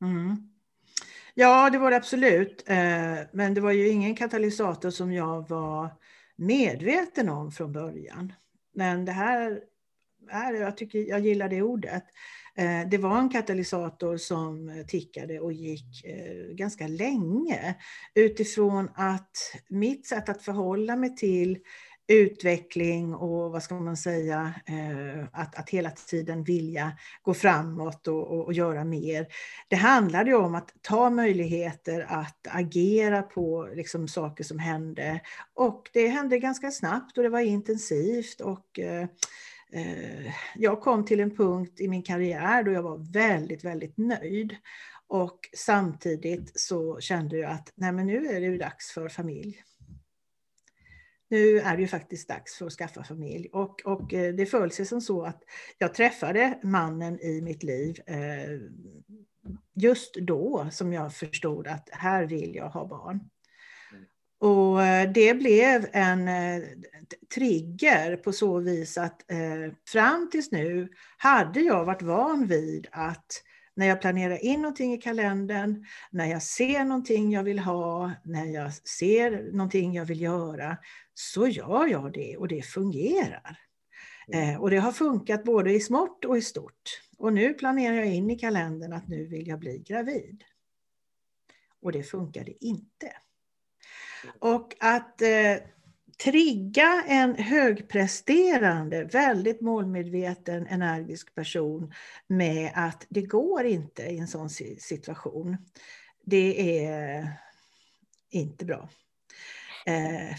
Mm. 0.03 0.52
Ja, 1.35 1.71
det 1.71 1.79
var 1.79 1.91
det 1.91 1.97
absolut. 1.97 2.65
Eh, 2.67 3.19
men 3.33 3.55
det 3.55 3.61
var 3.61 3.73
ju 3.73 3.89
ingen 3.89 4.15
katalysator 4.15 4.91
som 4.91 5.13
jag 5.13 5.49
var 5.49 5.91
medveten 6.37 7.29
om 7.29 7.53
från 7.53 7.73
början. 7.73 8.33
Men 8.75 9.05
det 9.05 9.13
här 9.13 9.61
är, 10.31 10.53
jag, 10.53 10.77
tycker, 10.77 10.99
jag 10.99 11.21
gillar 11.21 11.49
det 11.49 11.63
ordet. 11.63 12.05
Eh, 12.55 12.89
det 12.91 12.99
var 12.99 13.19
en 13.19 13.29
katalysator 13.29 14.17
som 14.17 14.85
tickade 14.89 15.41
och 15.41 15.53
gick 15.53 16.05
eh, 16.05 16.55
ganska 16.55 16.87
länge 16.89 17.75
utifrån 18.15 18.89
att 18.95 19.37
mitt 19.69 20.07
sätt 20.07 20.29
att 20.29 20.43
förhålla 20.43 20.97
mig 20.97 21.17
till 21.17 21.59
utveckling 22.13 23.15
och 23.15 23.53
vad 23.53 23.63
ska 23.63 23.75
man 23.81 23.97
säga, 23.97 24.55
eh, 24.67 25.25
att, 25.33 25.59
att 25.59 25.71
hela 25.71 25.91
tiden 25.91 26.45
vilja 26.45 26.93
gå 27.23 27.35
framåt 27.35 28.09
och, 28.09 28.27
och, 28.27 28.45
och 28.45 28.53
göra 28.53 28.85
mer. 28.85 29.27
Det 29.69 29.77
handlade 29.77 30.31
ju 30.31 30.37
om 30.37 30.55
att 30.55 30.75
ta 30.81 31.11
möjligheter 31.11 32.07
att 32.09 32.47
agera 32.51 33.23
på 33.23 33.69
liksom, 33.75 34.09
saker 34.09 34.45
som 34.45 34.59
hände. 34.59 35.21
Och 35.55 35.91
det 35.93 36.09
hände 36.09 36.39
ganska 36.39 36.71
snabbt 36.71 37.19
och 37.19 37.23
det 37.23 37.31
var 37.31 37.41
intensivt. 37.41 38.41
och 38.41 38.79
eh, 38.79 39.07
eh, 39.73 40.33
jag 40.57 40.81
kom 40.81 41.05
till 41.05 41.21
en 41.21 41.37
punkt 41.37 41.81
i 41.81 41.89
min 41.89 42.03
karriär 42.03 42.63
då 42.63 42.73
jag 42.73 42.83
var 42.83 43.13
väldigt, 43.13 43.65
väldigt 43.65 43.99
nöjd. 43.99 44.57
Och 45.07 45.39
samtidigt 45.57 46.61
så 46.61 47.01
kände 47.01 47.37
jag 47.37 47.51
att 47.51 47.73
nej 47.75 47.93
men 47.93 48.07
nu 48.07 48.27
är 48.27 48.41
det 48.41 48.59
dags 48.59 48.93
för 48.93 49.09
familj 49.09 49.63
nu 51.33 51.59
är 51.59 51.77
det 51.77 51.83
ju 51.83 51.89
faktiskt 51.89 52.29
dags 52.29 52.55
för 52.55 52.67
att 52.67 52.73
skaffa 52.73 53.05
familj. 53.05 53.49
Och, 53.53 53.83
och 53.85 54.15
eh, 54.15 54.35
det 54.35 54.47
föll 54.47 54.71
sig 54.71 54.87
som 54.87 55.01
så 55.01 55.23
att 55.23 55.43
jag 55.79 55.95
träffade 55.95 56.59
mannen 56.63 57.21
i 57.21 57.41
mitt 57.43 57.63
liv 57.63 57.97
eh, 58.07 58.61
just 59.75 60.15
då 60.15 60.69
som 60.73 60.93
jag 60.93 61.15
förstod 61.15 61.67
att 61.67 61.89
här 61.93 62.25
vill 62.25 62.55
jag 62.55 62.69
ha 62.69 62.87
barn. 62.87 63.21
Och 64.39 64.83
eh, 64.83 65.13
det 65.13 65.35
blev 65.35 65.87
en 65.93 66.29
eh, 66.29 66.63
trigger 67.35 68.17
på 68.17 68.33
så 68.33 68.59
vis 68.59 68.99
att 68.99 69.23
fram 69.89 70.31
tills 70.31 70.51
nu 70.51 70.89
hade 71.17 71.61
jag 71.61 71.85
varit 71.85 72.03
van 72.03 72.47
vid 72.47 72.87
att 72.91 73.43
när 73.75 73.87
jag 73.87 74.01
planerar 74.01 74.45
in 74.45 74.63
någonting 74.63 74.93
i 74.93 74.99
kalendern, 74.99 75.87
när 76.11 76.27
jag 76.27 76.43
ser 76.43 76.85
någonting 76.85 77.33
jag 77.33 77.43
vill 77.43 77.59
ha, 77.59 78.13
när 78.25 78.47
jag 78.47 78.75
ser 78.75 79.53
någonting 79.53 79.95
jag 79.95 80.05
vill 80.05 80.21
göra, 80.21 80.77
så 81.15 81.49
gör 81.49 81.87
jag 81.87 82.13
det 82.13 82.37
och 82.37 82.49
det 82.49 82.63
fungerar. 82.63 83.59
Mm. 84.29 84.51
Eh, 84.51 84.61
och 84.61 84.71
det 84.71 84.77
har 84.77 84.93
funkat 84.93 85.45
både 85.45 85.73
i 85.73 85.81
smått 85.81 86.25
och 86.25 86.39
i 86.39 86.43
stort. 86.43 87.03
Och 87.19 87.33
nu 87.33 87.55
planerar 87.55 87.97
jag 87.97 88.15
in 88.15 88.31
i 88.31 88.39
kalendern 88.39 88.93
att 88.93 89.09
nu 89.09 89.27
vill 89.27 89.49
jag 89.49 89.59
bli 89.59 89.79
gravid. 89.79 90.45
Och 91.83 91.93
det 91.93 92.03
funkade 92.03 92.65
inte. 92.65 93.13
Och 94.39 94.75
att 94.81 95.23
eh, 95.23 95.57
trigga 96.19 97.05
en 97.09 97.35
högpresterande, 97.35 99.05
väldigt 99.05 99.61
målmedveten, 99.61 100.67
energisk 100.67 101.35
person 101.35 101.93
med 102.27 102.73
att 102.75 103.07
det 103.09 103.23
går 103.23 103.65
inte 103.65 104.03
i 104.03 104.19
en 104.19 104.29
sån 104.29 104.51
situation. 104.79 105.57
Det 106.25 106.85
är 106.85 107.29
inte 108.31 108.65
bra. 108.65 108.89
Eh, 109.87 110.37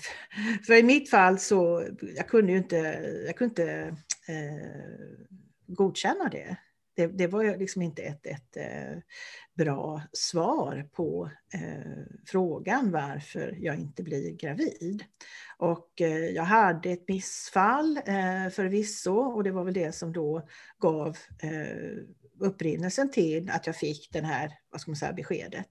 för 0.65 0.74
i 0.74 0.84
mitt 0.84 1.10
fall 1.10 1.39
så, 1.39 1.88
jag 2.15 2.27
kunde 2.27 2.51
ju 2.51 2.58
inte, 2.58 2.77
jag 3.25 3.36
kunde 3.36 3.62
inte 3.62 3.98
eh, 4.27 5.15
godkänna 5.68 6.30
det. 6.30 6.58
Det, 6.95 7.07
det 7.07 7.27
var 7.27 7.43
ju 7.43 7.57
liksom 7.57 7.81
inte 7.81 8.01
ett, 8.01 8.25
ett 8.25 8.57
eh, 8.57 8.97
bra 9.57 10.01
svar 10.13 10.89
på 10.93 11.29
eh, 11.53 12.03
frågan 12.27 12.91
varför 12.91 13.57
jag 13.59 13.75
inte 13.75 14.03
blir 14.03 14.31
gravid. 14.31 15.03
Och 15.57 16.01
eh, 16.01 16.29
jag 16.29 16.43
hade 16.43 16.89
ett 16.89 17.07
missfall 17.07 17.97
eh, 17.97 18.50
förvisso 18.51 19.15
och 19.15 19.43
det 19.43 19.51
var 19.51 19.63
väl 19.63 19.73
det 19.73 19.91
som 19.91 20.13
då 20.13 20.47
gav 20.79 21.17
eh, 21.43 21.97
upprinnelsen 22.39 23.12
till 23.12 23.50
att 23.50 23.67
jag 23.67 23.75
fick 23.75 24.09
den 24.12 24.25
här, 24.25 24.51
vad 24.69 24.81
ska 24.81 24.91
man 24.91 24.95
säga, 24.95 25.13
beskedet. 25.13 25.69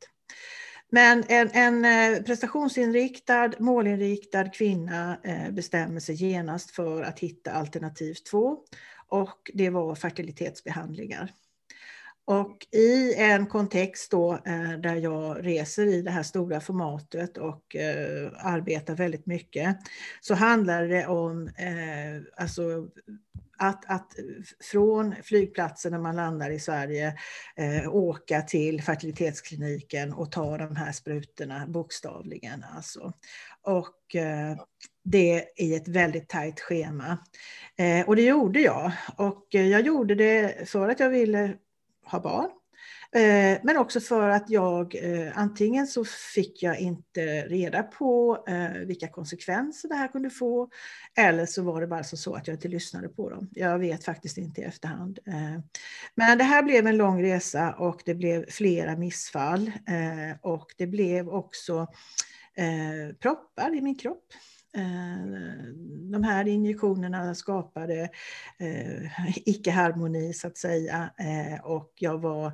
Men 0.95 1.25
en, 1.29 1.51
en 1.53 1.85
eh, 1.85 2.23
prestationsinriktad, 2.23 3.51
målinriktad 3.59 4.49
kvinna 4.49 5.19
eh, 5.25 5.51
bestämmer 5.51 6.01
sig 6.01 6.15
genast 6.15 6.71
för 6.71 7.03
att 7.03 7.19
hitta 7.19 7.53
alternativ 7.53 8.15
två 8.31 8.59
och 9.13 9.51
det 9.55 9.71
var 9.71 9.95
fertilitetsbehandlingar. 9.95 11.33
Och 12.25 12.67
i 12.71 13.15
en 13.15 13.47
kontext 13.47 14.11
då, 14.11 14.33
eh, 14.33 14.73
där 14.73 14.97
jag 14.97 15.47
reser 15.47 15.87
i 15.87 16.03
det 16.03 16.11
här 16.11 16.23
stora 16.23 16.61
formatet 16.61 17.39
och 17.39 17.77
eh, 17.77 18.31
arbetar 18.37 18.95
väldigt 18.95 19.27
mycket 19.27 19.77
så 20.21 20.35
handlar 20.35 20.89
det 20.89 21.07
om 21.07 21.49
eh, 21.49 22.43
alltså, 22.43 22.89
att, 23.59 23.91
att 23.91 24.13
från 24.73 25.15
flygplatsen 25.23 25.93
när 25.93 25.99
man 25.99 26.17
landar 26.17 26.51
i 26.51 26.59
Sverige 26.59 27.19
eh, 27.57 27.95
åka 27.95 28.43
till 28.43 28.83
fertilitetskliniken 28.83 30.13
och 30.13 30.33
ta 30.33 30.59
de 30.59 30.77
här 30.77 30.93
sprutorna 30.93 31.67
bokstavligen. 31.67 32.65
Alltså. 32.77 33.13
Och 33.63 34.17
eh, 34.17 34.57
det 35.05 35.45
i 35.57 35.75
ett 35.75 35.89
väldigt 35.89 36.29
tajt 36.29 36.61
schema. 36.61 37.19
Eh, 37.77 38.09
och 38.09 38.17
det 38.17 38.23
gjorde 38.23 38.61
jag. 38.61 38.93
Och 39.17 39.55
eh, 39.55 39.67
jag 39.67 39.81
gjorde 39.81 40.15
det 40.15 40.69
för 40.69 40.89
att 40.89 41.01
jag 41.01 41.11
ville 41.11 41.55
ha 42.05 42.21
barn. 42.21 42.51
Eh, 43.15 43.59
men 43.63 43.77
också 43.77 44.01
för 44.01 44.29
att 44.29 44.51
jag 44.51 44.95
eh, 44.95 45.39
antingen 45.39 45.87
så 45.87 46.05
fick 46.05 46.63
jag 46.63 46.81
inte 46.81 47.21
reda 47.43 47.83
på 47.83 48.45
eh, 48.49 48.87
vilka 48.87 49.09
konsekvenser 49.09 49.89
det 49.89 49.95
här 49.95 50.09
kunde 50.09 50.31
få 50.31 50.69
eller 51.17 51.47
så 51.47 51.63
var 51.63 51.81
det 51.81 51.87
bara 51.87 52.05
så 52.05 52.35
att 52.35 52.47
jag 52.47 52.55
inte 52.55 52.69
lyssnade 52.69 53.09
på 53.09 53.31
dem. 53.31 53.49
Jag 53.53 53.79
vet 53.79 54.05
faktiskt 54.05 54.39
inte 54.39 54.61
i 54.61 54.65
efterhand. 54.65 55.19
Men 56.15 56.39
det 56.39 56.45
här 56.45 56.63
blev 56.63 56.87
en 56.87 56.97
lång 56.97 57.23
resa 57.23 57.73
och 57.73 58.03
det 58.05 58.15
blev 58.15 58.51
flera 58.51 58.97
missfall 58.97 59.73
och 60.41 60.75
det 60.77 60.87
blev 60.87 61.29
också 61.29 61.87
Eh, 62.57 63.17
proppar 63.21 63.75
i 63.75 63.81
min 63.81 63.99
kropp. 63.99 64.25
Eh, 64.77 65.73
de 66.13 66.25
här 66.25 66.49
injektionerna 66.49 67.35
skapade 67.35 68.09
eh, 68.59 69.37
icke-harmoni 69.37 70.33
så 70.33 70.47
att 70.47 70.59
säga 70.59 71.11
och 71.65 71.93
jag 71.99 72.19
var 72.19 72.53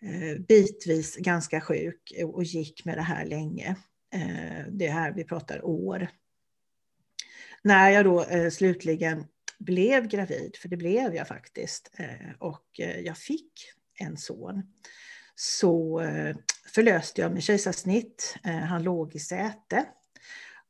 Eh, 0.00 0.38
bitvis 0.38 1.16
ganska 1.16 1.60
sjuk 1.60 2.12
och 2.24 2.44
gick 2.44 2.84
med 2.84 2.98
det 2.98 3.02
här 3.02 3.24
länge. 3.24 3.76
Eh, 4.14 4.66
det 4.70 4.88
här 4.88 5.12
vi 5.12 5.24
pratar 5.24 5.64
år. 5.64 6.08
När 7.62 7.90
jag 7.90 8.04
då 8.04 8.24
eh, 8.24 8.50
slutligen 8.50 9.24
blev 9.58 10.08
gravid, 10.08 10.56
för 10.56 10.68
det 10.68 10.76
blev 10.76 11.14
jag 11.14 11.28
faktiskt, 11.28 11.90
och 12.38 12.64
jag 13.04 13.18
fick 13.18 13.52
en 14.00 14.16
son, 14.16 14.62
så 15.40 16.00
eh, 16.00 16.36
förlöste 16.74 17.20
jag 17.20 17.32
med 17.32 17.42
kejsarsnitt. 17.42 18.36
Eh, 18.44 18.56
han 18.56 18.82
låg 18.82 19.16
i 19.16 19.18
säte. 19.18 19.84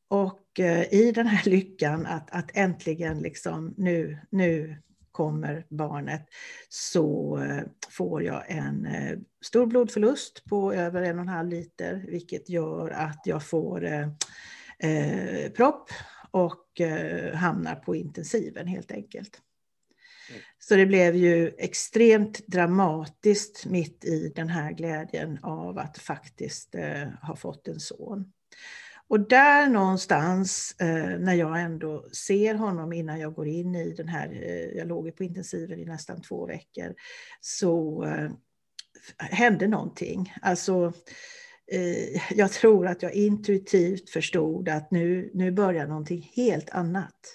Och 0.09 0.61
eh, 0.61 0.95
i 0.95 1.13
den 1.13 1.27
här 1.27 1.45
lyckan 1.51 2.07
att, 2.07 2.31
att 2.31 2.51
äntligen 2.55 3.19
liksom 3.19 3.75
nu, 3.77 4.19
nu 4.31 4.77
kommer 5.13 5.67
barnet 5.69 6.27
så 6.69 7.39
får 7.91 8.23
jag 8.23 8.45
en 8.49 8.89
stor 9.45 9.67
blodförlust 9.67 10.45
på 10.45 10.73
över 10.73 11.03
en 11.03 11.17
och 11.17 11.23
en 11.23 11.29
halv 11.29 11.49
liter 11.49 12.05
vilket 12.09 12.49
gör 12.49 12.91
att 12.91 13.23
jag 13.25 13.43
får 13.43 13.85
eh 14.79 15.51
propp 15.57 15.91
och 16.31 16.81
eh, 16.81 17.35
hamnar 17.35 17.75
på 17.75 17.97
intensiven 17.97 18.67
helt 18.67 18.93
enkelt. 18.93 19.41
Så 20.59 20.77
det 20.77 20.87
blev 20.87 21.17
ju 21.17 21.55
extremt 21.59 22.47
dramatiskt 22.47 23.67
mitt 23.67 24.05
i 24.05 24.33
den 24.37 24.49
här 24.49 24.73
glädjen 24.73 25.39
av 25.43 25.79
att 25.79 25.99
faktiskt 25.99 26.75
eh, 26.75 27.09
ha 27.23 27.37
fått 27.37 27.69
en 27.69 27.81
son. 27.81 28.33
Och 29.09 29.29
där 29.29 29.69
någonstans, 29.69 30.77
eh, 30.81 31.19
när 31.19 31.35
jag 31.35 31.61
ändå 31.61 32.09
ser 32.13 32.55
honom 32.55 32.93
innan 32.93 33.21
jag 33.21 33.35
går 33.35 33.47
in 33.47 33.75
i 33.75 33.93
den 33.93 34.09
här, 34.09 34.29
eh, 34.43 34.79
jag 34.79 34.89
låg 34.89 35.17
på 35.17 35.25
intensiven 35.25 35.79
i 35.79 35.85
nästan 35.85 36.23
två 36.23 36.47
veckor, 36.47 36.95
så 37.41 38.05
eh, 38.05 38.31
hände 39.19 39.69
någonting. 39.69 40.35
Alltså, 40.43 40.93
eh, 41.73 42.37
jag 42.39 42.53
tror 42.53 42.87
att 42.87 43.03
jag 43.03 43.13
intuitivt 43.13 44.11
förstod 44.11 44.69
att 44.69 44.91
nu, 44.91 45.31
nu 45.35 45.51
börjar 45.51 45.87
någonting 45.87 46.31
helt 46.35 46.71
annat. 46.71 47.35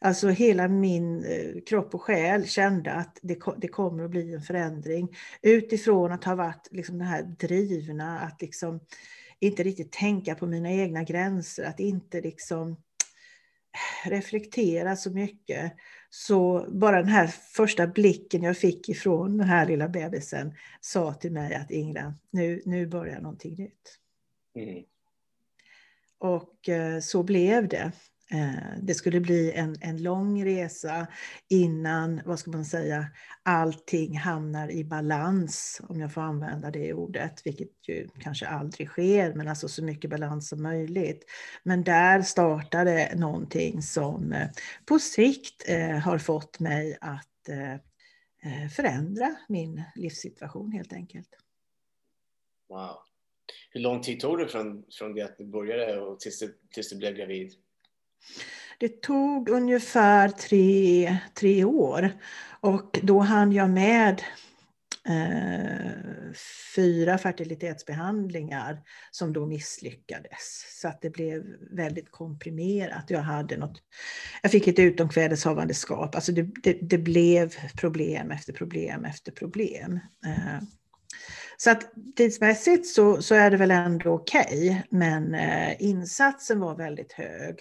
Alltså 0.00 0.28
hela 0.28 0.68
min 0.68 1.24
eh, 1.24 1.62
kropp 1.66 1.94
och 1.94 2.02
själ 2.02 2.46
kände 2.46 2.92
att 2.92 3.18
det, 3.22 3.38
det 3.56 3.68
kommer 3.68 4.04
att 4.04 4.10
bli 4.10 4.34
en 4.34 4.42
förändring. 4.42 5.16
Utifrån 5.42 6.12
att 6.12 6.24
ha 6.24 6.34
varit 6.34 6.68
liksom 6.70 6.98
den 6.98 7.06
här 7.06 7.22
drivna, 7.22 8.20
att 8.20 8.42
liksom 8.42 8.80
inte 9.40 9.62
riktigt 9.62 9.92
tänka 9.92 10.34
på 10.34 10.46
mina 10.46 10.72
egna 10.72 11.02
gränser, 11.02 11.64
att 11.64 11.80
inte 11.80 12.20
liksom 12.20 12.76
reflektera 14.04 14.96
så 14.96 15.10
mycket. 15.10 15.72
Så 16.10 16.66
bara 16.72 16.96
den 16.96 17.08
här 17.08 17.26
första 17.26 17.86
blicken 17.86 18.42
jag 18.42 18.58
fick 18.58 18.88
ifrån 18.88 19.38
den 19.38 19.48
här 19.48 19.66
lilla 19.66 19.88
bebisen 19.88 20.54
sa 20.80 21.14
till 21.14 21.32
mig 21.32 21.54
att 21.54 21.70
Ingrid, 21.70 22.12
nu, 22.30 22.62
nu 22.64 22.86
börjar 22.86 23.20
någonting 23.20 23.54
nytt. 23.54 23.98
Mm. 24.54 24.84
Och 26.18 26.68
eh, 26.68 27.00
så 27.00 27.22
blev 27.22 27.68
det. 27.68 27.92
Eh, 28.30 28.78
det 28.82 28.94
skulle 28.94 29.20
bli 29.20 29.52
en, 29.52 29.76
en 29.80 30.02
lång 30.02 30.44
resa 30.44 31.06
innan, 31.48 32.20
vad 32.24 32.38
ska 32.38 32.50
man 32.50 32.64
säga, 32.64 33.06
allting 33.42 34.18
hamnar 34.18 34.70
i 34.70 34.84
balans, 34.84 35.80
om 35.88 36.00
jag 36.00 36.12
får 36.12 36.20
använda 36.20 36.70
det 36.70 36.94
ordet, 36.94 37.46
vilket 37.46 37.88
ju 37.88 38.08
kanske 38.20 38.46
aldrig 38.46 38.88
sker, 38.88 39.34
men 39.34 39.48
alltså 39.48 39.68
så 39.68 39.84
mycket 39.84 40.10
balans 40.10 40.48
som 40.48 40.62
möjligt. 40.62 41.24
Men 41.62 41.84
där 41.84 42.22
startade 42.22 43.12
någonting 43.16 43.82
som 43.82 44.32
eh, 44.32 44.48
på 44.86 44.98
sikt 44.98 45.68
eh, 45.68 45.98
har 45.98 46.18
fått 46.18 46.60
mig 46.60 46.98
att 47.00 47.24
förändra 48.76 49.36
min 49.48 49.82
livssituation 49.94 50.72
helt 50.72 50.92
enkelt. 50.92 51.28
Wow. 52.68 52.96
Hur 53.70 53.80
lång 53.80 54.02
tid 54.02 54.20
tog 54.20 54.38
det 54.38 54.48
från, 54.48 54.84
från 54.98 55.14
det 55.14 55.22
att 55.22 55.38
du 55.38 55.44
började 55.44 56.00
och 56.00 56.20
tills 56.20 56.38
du, 56.38 56.58
tills 56.70 56.90
du 56.90 56.96
blev 56.96 57.14
gravid? 57.14 57.52
Det 58.78 59.02
tog 59.02 59.48
ungefär 59.48 60.28
tre, 60.28 61.16
tre 61.34 61.64
år 61.64 62.10
och 62.60 62.98
då 63.02 63.18
hann 63.18 63.52
jag 63.52 63.70
med 63.70 64.22
eh, 65.08 65.92
fyra 66.74 67.18
fertilitetsbehandlingar 67.18 68.80
som 69.10 69.32
då 69.32 69.46
misslyckades. 69.46 70.78
Så 70.80 70.88
att 70.88 71.00
det 71.02 71.10
blev 71.10 71.42
väldigt 71.70 72.10
komprimerat. 72.10 73.04
Jag, 73.08 73.20
hade 73.20 73.56
något, 73.56 73.82
jag 74.42 74.52
fick 74.52 74.68
ett 74.68 74.78
utomkvädeshavandeskap. 74.78 76.14
Alltså 76.14 76.32
det, 76.32 76.42
det, 76.62 76.78
det, 76.82 76.98
blev 76.98 77.54
problem 77.80 78.30
efter 78.30 78.52
problem 78.52 79.04
efter 79.04 79.32
problem. 79.32 80.00
Eh, 80.26 80.62
så 81.56 81.70
att 81.70 81.92
tidsmässigt 82.16 82.86
så, 82.86 83.22
så 83.22 83.34
är 83.34 83.50
det 83.50 83.56
väl 83.56 83.70
ändå 83.70 84.10
okej, 84.10 84.44
okay, 84.46 84.82
men 84.90 85.34
eh, 85.34 85.82
insatsen 85.82 86.60
var 86.60 86.76
väldigt 86.76 87.12
hög. 87.12 87.58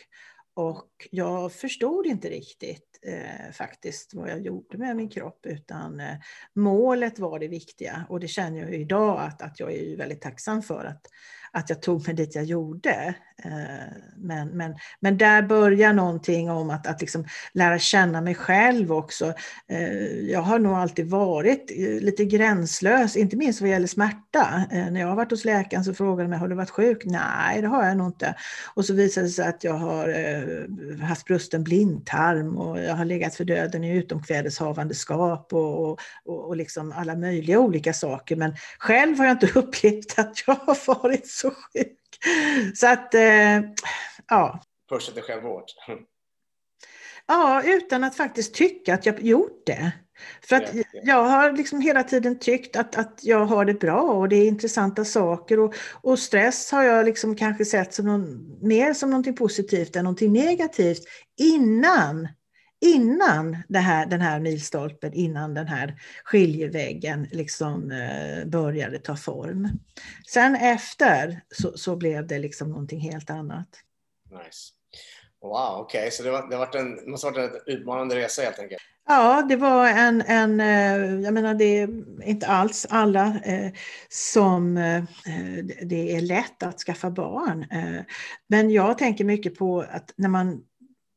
Och 0.58 1.08
jag 1.12 1.54
förstod 1.54 2.06
inte 2.06 2.30
riktigt 2.30 3.00
eh, 3.02 3.52
faktiskt 3.54 4.14
vad 4.14 4.30
jag 4.30 4.42
gjorde 4.42 4.78
med 4.78 4.96
min 4.96 5.10
kropp 5.10 5.46
utan 5.46 6.00
eh, 6.00 6.16
målet 6.56 7.20
var 7.20 7.40
det 7.40 7.48
viktiga. 7.48 8.06
Och 8.10 8.20
det 8.20 8.28
känner 8.28 8.60
jag 8.60 8.74
idag 8.74 9.22
att, 9.22 9.42
att 9.42 9.60
jag 9.60 9.74
är 9.74 9.98
väldigt 9.98 10.22
tacksam 10.22 10.62
för 10.62 10.86
att, 10.86 11.02
att 11.58 11.70
jag 11.70 11.82
tog 11.82 12.08
mig 12.08 12.16
dit 12.16 12.36
jag 12.36 12.44
gjorde. 12.44 13.16
Eh, 13.44 13.52
men, 14.16 14.48
men, 14.48 14.76
men 15.00 15.18
där 15.18 15.42
börjar 15.42 15.94
någonting 15.94 16.52
om 16.52 16.70
att, 16.70 16.88
att 16.88 17.02
liksom 17.02 17.26
lära 17.54 17.80
känna 17.80 18.22
mig 18.22 18.36
själv 18.36 18.94
också. 18.94 19.34
Eh, 19.70 19.94
jag 20.32 20.42
har 20.42 20.60
nog 20.60 20.74
alltid 20.74 21.10
varit 21.10 21.72
eh, 21.78 22.04
lite 22.04 22.26
gränslös, 22.26 23.16
inte 23.16 23.36
minst 23.36 23.62
vad 23.62 23.70
gäller 23.70 23.88
smärta. 23.88 24.64
När 24.72 25.00
jag 25.00 25.08
har 25.08 25.16
varit 25.16 25.32
hos 25.32 25.46
läkaren 25.46 25.84
så 25.84 25.94
frågade 25.94 26.24
de 26.24 26.30
mig, 26.30 26.40
har 26.40 26.48
du 26.48 26.56
varit 26.56 26.70
sjuk? 26.70 27.06
Nej, 27.06 27.62
det 27.62 27.68
har 27.68 27.86
jag 27.86 27.98
nog 27.98 28.08
inte. 28.08 28.36
Och 28.74 28.86
så 28.86 28.94
visade 28.94 29.28
det 29.28 29.32
sig 29.32 29.48
att 29.48 29.64
jag 29.64 29.74
har 29.74 31.06
haft 31.06 31.26
brusten 31.26 31.64
blindtarm 31.64 32.58
och 32.58 32.80
jag 32.80 32.96
har 32.96 33.06
legat 33.06 33.36
för 33.36 33.46
döden 33.46 33.84
i 33.84 33.98
utomkvädeshavandeskap 33.98 35.54
och, 35.54 35.92
och, 35.92 36.00
och 36.26 36.56
liksom 36.56 36.92
alla 36.92 37.16
möjliga 37.16 37.60
olika 37.60 37.94
saker. 37.94 38.36
Men 38.36 38.56
själv 38.80 39.18
har 39.18 39.26
jag 39.26 39.34
inte 39.34 39.52
upplevt 39.60 40.20
att 40.20 40.44
jag 40.48 40.56
har 40.56 41.02
varit 41.04 41.28
så 41.28 41.47
sjuk. 41.52 41.98
Så 42.76 42.88
att, 42.88 43.14
eh, 43.14 43.62
ja. 44.28 44.62
Pusha 44.90 45.12
dig 45.12 45.24
själv 45.24 45.44
hårt. 45.44 45.66
Ja, 47.28 47.64
utan 47.66 48.04
att 48.04 48.16
faktiskt 48.16 48.54
tycka 48.54 48.94
att 48.94 49.06
jag 49.06 49.22
gjort 49.22 49.66
det. 49.66 49.92
För 50.42 50.56
att 50.56 50.76
Ja, 50.76 50.84
ja. 50.94 51.02
jag 51.04 51.24
har 51.24 51.52
liksom 51.52 51.82
hela 51.82 52.04
tiden 52.04 52.40
tyckt 52.40 52.76
att, 52.76 52.96
att 52.96 53.20
jag 53.24 53.46
har 53.46 53.66
det 53.66 53.74
bra 53.74 54.02
och 54.02 54.30
det 54.30 54.36
är 54.36 54.48
intressanta 54.48 55.06
saker. 55.06 55.60
Och, 55.60 55.76
och 56.02 56.20
stress 56.20 56.72
har 56.72 56.84
jag 56.84 57.06
liksom 57.06 57.36
kanske 57.36 57.66
sett 57.66 57.94
som 57.94 58.06
någon, 58.06 58.58
mer 58.68 58.94
som 58.94 59.10
någonting 59.10 59.36
positivt 59.36 59.96
än 59.96 60.04
någonting 60.04 60.34
negativt 60.34 61.02
innan, 61.38 62.28
innan 62.82 63.58
det 63.68 63.80
här, 63.80 64.06
den 64.06 64.22
här 64.22 64.40
milstolpen, 64.40 65.14
innan 65.14 65.54
den 65.54 65.68
här 65.68 65.96
skiljeväggen 66.24 67.28
liksom, 67.32 67.92
eh, 67.92 68.46
började 68.46 69.00
ta 69.00 69.16
form. 69.16 69.70
Sen 70.28 70.56
efter 70.56 71.42
så, 71.52 71.78
så 71.78 71.96
blev 71.96 72.28
det 72.28 72.40
liksom 72.40 72.70
någonting 72.70 73.00
helt 73.00 73.30
annat. 73.30 73.68
Nice. 74.32 74.74
Wow, 75.42 75.80
okej. 75.80 76.12
Så 76.12 76.24
det, 76.24 76.32
var, 76.32 76.50
det, 76.50 76.58
varit 76.58 76.76
en, 76.76 76.96
det 76.96 77.08
måste 77.12 77.28
ha 77.28 77.32
varit 77.32 77.68
en 77.68 77.74
utmanande 77.74 78.16
resa 78.16 78.42
helt 78.42 78.60
enkelt. 78.60 78.82
Ja, 79.10 79.46
det 79.50 79.56
var 79.56 79.88
en, 79.88 80.22
en 80.22 80.60
eh, 80.60 81.22
jag 81.22 81.34
menar 81.34 81.54
det 81.54 81.80
är 81.80 81.90
inte 82.24 82.48
alls 82.48 82.88
alla 82.90 83.40
eh, 83.44 83.72
som 84.10 84.78
eh, 84.78 85.04
det 85.84 86.16
är 86.16 86.22
lätt 86.22 86.64
att 86.64 86.80
skaffa 86.80 87.10
barn. 87.10 87.66
Eh, 87.72 88.02
men 88.48 88.70
jag 88.70 88.98
tänker 88.98 89.24
mycket 89.24 89.56
på 89.56 89.86
att 89.92 90.14
när 90.16 90.30
man 90.30 90.64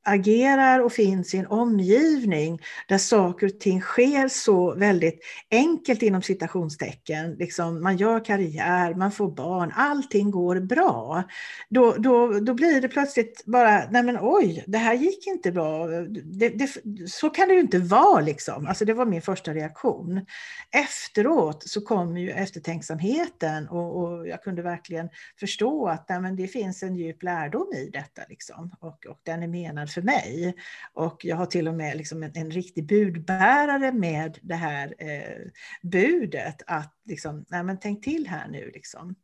agerar 0.02 0.80
och 0.80 0.92
finns 0.92 1.34
i 1.34 1.38
en 1.38 1.46
omgivning 1.46 2.60
där 2.88 2.98
saker 2.98 3.46
och 3.46 3.60
ting 3.60 3.80
sker 3.80 4.28
så 4.28 4.74
väldigt 4.74 5.20
enkelt 5.50 6.02
inom 6.02 6.22
citationstecken. 6.22 7.34
Liksom, 7.34 7.82
man 7.82 7.96
gör 7.96 8.24
karriär, 8.24 8.94
man 8.94 9.12
får 9.12 9.30
barn, 9.30 9.72
allting 9.76 10.30
går 10.30 10.60
bra. 10.60 11.24
Då, 11.68 11.94
då, 11.98 12.40
då 12.40 12.54
blir 12.54 12.80
det 12.80 12.88
plötsligt 12.88 13.44
bara, 13.44 13.90
nej 13.90 14.02
men 14.02 14.18
oj, 14.20 14.64
det 14.66 14.78
här 14.78 14.94
gick 14.94 15.26
inte 15.26 15.52
bra. 15.52 15.86
Det, 16.24 16.48
det, 16.48 16.70
så 17.10 17.30
kan 17.30 17.48
det 17.48 17.54
ju 17.54 17.60
inte 17.60 17.78
vara 17.78 18.20
liksom. 18.20 18.66
Alltså 18.66 18.84
det 18.84 18.94
var 18.94 19.06
min 19.06 19.22
första 19.22 19.54
reaktion. 19.54 20.26
Efteråt 20.70 21.68
så 21.68 21.80
kom 21.80 22.16
ju 22.16 22.30
eftertänksamheten 22.30 23.68
och, 23.68 24.02
och 24.02 24.28
jag 24.28 24.42
kunde 24.42 24.62
verkligen 24.62 25.08
förstå 25.40 25.88
att 25.88 26.08
nej 26.08 26.20
men 26.20 26.36
det 26.36 26.48
finns 26.48 26.82
en 26.82 26.96
djup 26.96 27.22
lärdom 27.22 27.72
i 27.74 27.90
detta 27.92 28.22
liksom. 28.28 28.74
och, 28.80 29.06
och 29.06 29.20
den 29.22 29.42
är 29.42 29.48
menad 29.48 29.89
för 29.92 30.02
mig. 30.02 30.54
Och 30.92 31.24
jag 31.24 31.36
har 31.36 31.46
till 31.46 31.68
och 31.68 31.74
med 31.74 31.96
liksom 31.96 32.22
en, 32.22 32.32
en 32.34 32.50
riktig 32.50 32.86
budbärare 32.86 33.92
med 33.92 34.38
det 34.42 34.54
här 34.54 34.94
eh, 34.98 35.50
budet 35.82 36.62
att 36.66 36.94
liksom, 37.04 37.44
nej 37.48 37.62
men 37.62 37.78
tänk 37.80 38.04
till 38.04 38.26
här 38.26 38.48
nu 38.48 38.70
liksom. 38.74 39.14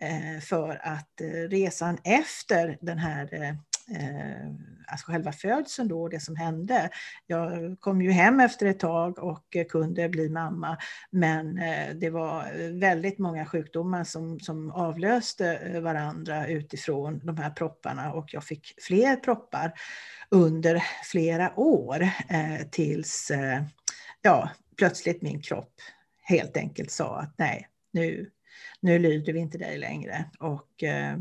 Eh, 0.00 0.40
för 0.40 0.80
att 0.82 1.20
eh, 1.20 1.26
resan 1.26 1.98
efter 2.04 2.78
den 2.80 2.98
här 2.98 3.34
eh, 3.34 3.54
eh, 3.90 4.46
alltså 4.86 5.12
själva 5.12 5.32
födseln 5.32 5.88
då, 5.88 6.08
det 6.08 6.20
som 6.20 6.36
hände. 6.36 6.90
Jag 7.26 7.76
kom 7.80 8.02
ju 8.02 8.10
hem 8.10 8.40
efter 8.40 8.66
ett 8.66 8.78
tag 8.78 9.18
och 9.18 9.56
kunde 9.68 10.08
bli 10.08 10.28
mamma, 10.28 10.76
men 11.10 11.58
eh, 11.58 11.94
det 11.94 12.10
var 12.10 12.44
väldigt 12.80 13.18
många 13.18 13.46
sjukdomar 13.46 14.04
som, 14.04 14.40
som 14.40 14.70
avlöste 14.70 15.54
eh, 15.54 15.80
varandra 15.80 16.46
utifrån 16.46 17.20
de 17.24 17.36
här 17.36 17.50
propparna 17.50 18.12
och 18.12 18.34
jag 18.34 18.44
fick 18.44 18.74
fler 18.82 19.16
proppar 19.16 19.72
under 20.28 20.84
flera 21.04 21.58
år 21.58 22.02
eh, 22.28 22.68
tills 22.70 23.30
eh, 23.30 23.62
ja, 24.22 24.50
plötsligt 24.76 25.22
min 25.22 25.42
kropp 25.42 25.74
helt 26.22 26.56
enkelt 26.56 26.90
sa 26.90 27.18
att 27.18 27.34
nej, 27.38 27.68
nu, 27.92 28.30
nu 28.80 28.98
lyder 28.98 29.32
vi 29.32 29.38
inte 29.38 29.58
dig 29.58 29.78
längre. 29.78 30.24
Och 30.38 30.82
eh, 30.82 31.18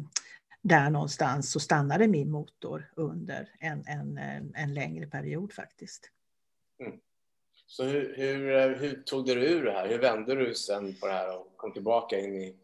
där 0.63 0.89
någonstans 0.89 1.51
så 1.51 1.59
stannade 1.59 2.07
min 2.07 2.31
motor 2.31 2.91
under 2.95 3.49
en, 3.59 3.87
en, 3.87 4.17
en 4.55 4.73
längre 4.73 5.07
period 5.07 5.53
faktiskt. 5.53 6.09
Mm. 6.79 6.99
Så 7.67 7.83
hur, 7.83 8.15
hur, 8.17 8.75
hur, 8.75 9.03
tog 9.03 9.25
du 9.25 9.31
ur 9.31 9.65
det 9.65 9.71
här? 9.71 9.87
Hur 9.87 9.97
vände 9.97 10.35
du 10.35 10.55
sen 10.55 10.95
på 10.95 11.07
det 11.07 11.13
här 11.13 11.39
och 11.39 11.57
kom 11.57 11.73
tillbaka 11.73 12.19
in 12.19 12.35
i, 12.35 12.55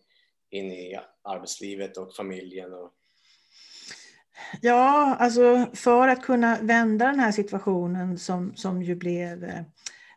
in 0.50 0.72
i 0.72 1.00
arbetslivet 1.22 1.98
och 1.98 2.16
familjen? 2.16 2.74
Och... 2.74 2.94
Ja, 4.62 5.16
alltså 5.20 5.68
för 5.74 6.08
att 6.08 6.22
kunna 6.22 6.58
vända 6.62 7.06
den 7.06 7.20
här 7.20 7.32
situationen 7.32 8.20
som, 8.20 8.56
som 8.56 8.84
ju 8.84 8.96
blev 8.96 9.44
eh, 9.44 9.62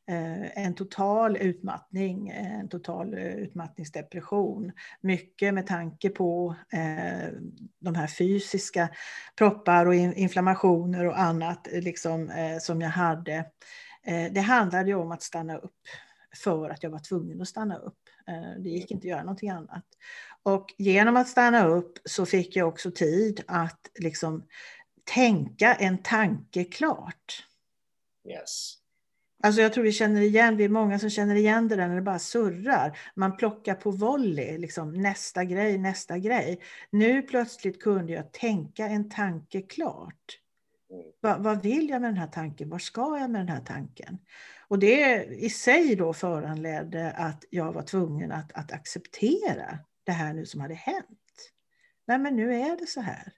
Eh, 0.09 0.65
en 0.65 0.75
total 0.75 1.37
utmattning, 1.37 2.29
eh, 2.29 2.61
en 2.61 2.69
total 2.69 3.15
eh, 3.15 3.35
utmattningsdepression. 3.35 4.73
Mycket 5.01 5.55
med 5.55 5.67
tanke 5.67 6.09
på 6.09 6.57
de 7.81 7.95
här 7.95 8.07
fysiska 8.07 8.89
proppar 9.39 9.87
och 9.87 9.95
inflammationer 9.95 11.07
och 11.07 11.21
annat 11.21 11.69
liksom, 11.73 12.31
som 12.61 12.81
jag 12.81 12.89
hade. 12.89 13.45
Det 14.31 14.41
handlade 14.41 14.89
ju 14.89 14.95
om 14.95 15.13
att 15.13 15.23
stanna 15.23 15.57
upp 15.57 15.81
för 16.45 16.71
att 16.71 16.83
jag 16.83 16.91
var 16.91 16.99
tvungen 16.99 17.43
att 17.43 17.49
stanna 17.49 17.77
upp. 17.77 17.99
Det 18.59 18.69
gick 18.69 18.91
inte 18.91 19.05
att 19.07 19.11
göra 19.11 19.23
någonting 19.23 19.51
annat. 19.51 19.85
Och 20.43 20.75
genom 20.79 21.17
att 21.17 21.29
stanna 21.29 21.67
upp 21.67 21.99
så 22.05 22.27
fick 22.27 22.57
jag 22.57 22.69
också 22.69 22.91
tid 22.91 23.43
att 23.47 23.91
liksom 23.99 24.45
tänka 25.05 25.75
en 25.75 25.99
tanke 25.99 26.65
klart. 26.65 27.47
Yes. 28.29 28.82
Alltså 29.45 29.61
jag 29.63 29.73
tror 29.73 29.85
vi 29.85 29.93
känner 29.93 30.21
igen, 30.21 30.57
vi 30.57 30.65
är 30.65 30.69
många 30.69 30.99
som 30.99 31.11
känner 31.11 31.35
igen 31.35 31.69
det 31.69 31.77
där 31.77 31.89
när 31.89 31.95
det 31.95 32.03
bara 32.03 32.19
surrar. 32.19 32.99
Man 33.15 33.37
plockar 33.37 33.75
på 33.75 33.91
volley, 33.91 34.59
liksom 34.59 34.93
nästa 34.93 35.45
grej, 35.45 35.79
nästa 35.79 36.19
grej. 36.19 36.61
Nu 36.91 37.23
plötsligt 37.23 37.83
kunde 37.83 38.13
jag 38.13 38.33
tänka 38.33 38.87
en 38.87 39.09
tanke 39.11 39.63
klart. 39.63 40.39
Va, 41.21 41.35
Vad, 41.35 41.43
vad 41.43 41.63
vill 41.63 41.89
jag 41.89 42.01
med 42.01 42.11
den 42.11 42.19
här 42.19 42.27
tanken? 42.27 42.69
Var 42.69 42.79
ska 42.79 43.19
jag 43.19 43.31
med 43.31 43.41
den 43.41 43.49
här 43.49 43.65
tanken? 43.65 44.19
Och 44.69 44.79
det 44.79 45.25
i 45.25 45.51
sig 45.51 45.97
då 45.97 46.13
föranledde 46.13 47.11
att 47.11 47.45
jag 47.51 47.73
var 47.73 47.83
tvungen 47.83 48.33
att, 48.33 48.53
att 48.53 48.73
acceptera 48.73 49.79
det 50.05 50.13
här 50.13 50.35
nu 50.35 50.47
som 50.47 50.61
hade 50.61 50.75
hänt. 50.75 51.53
Nej, 52.07 52.19
men 52.19 52.37
nu 52.37 52.55
är 52.55 52.77
det 52.77 52.87
så 52.87 53.01
här. 53.01 53.33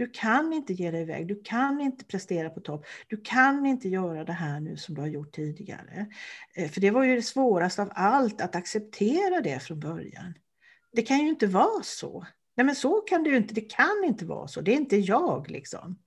Du 0.00 0.10
kan 0.10 0.52
inte 0.52 0.72
ge 0.72 0.90
dig 0.90 1.02
iväg, 1.02 1.28
du 1.28 1.42
kan 1.44 1.80
inte 1.80 2.04
prestera 2.04 2.50
på 2.50 2.60
topp, 2.60 2.86
du 3.08 3.20
kan 3.24 3.66
inte 3.66 3.88
göra 3.88 4.24
det 4.24 4.32
här 4.32 4.60
nu 4.60 4.76
som 4.76 4.94
du 4.94 5.00
har 5.00 5.08
gjort 5.08 5.32
tidigare. 5.32 6.06
Eh, 6.54 6.70
för 6.70 6.80
det 6.80 6.90
var 6.90 7.04
ju 7.04 7.16
det 7.16 7.22
svåraste 7.22 7.82
av 7.82 7.90
allt, 7.94 8.40
att 8.40 8.56
acceptera 8.56 9.40
det 9.40 9.62
från 9.62 9.80
början. 9.80 10.34
Det 10.92 11.02
kan 11.02 11.18
ju 11.18 11.28
inte 11.28 11.46
vara 11.46 11.82
så. 11.82 12.26
Nej 12.56 12.66
men 12.66 12.74
så 12.74 13.00
kan 13.00 13.22
det 13.22 13.30
ju 13.30 13.36
inte, 13.36 13.54
det 13.54 13.60
kan 13.60 14.04
inte 14.04 14.24
vara 14.24 14.48
så, 14.48 14.60
det 14.60 14.72
är 14.72 14.76
inte 14.76 14.96
jag 14.96 15.50
liksom. 15.50 15.98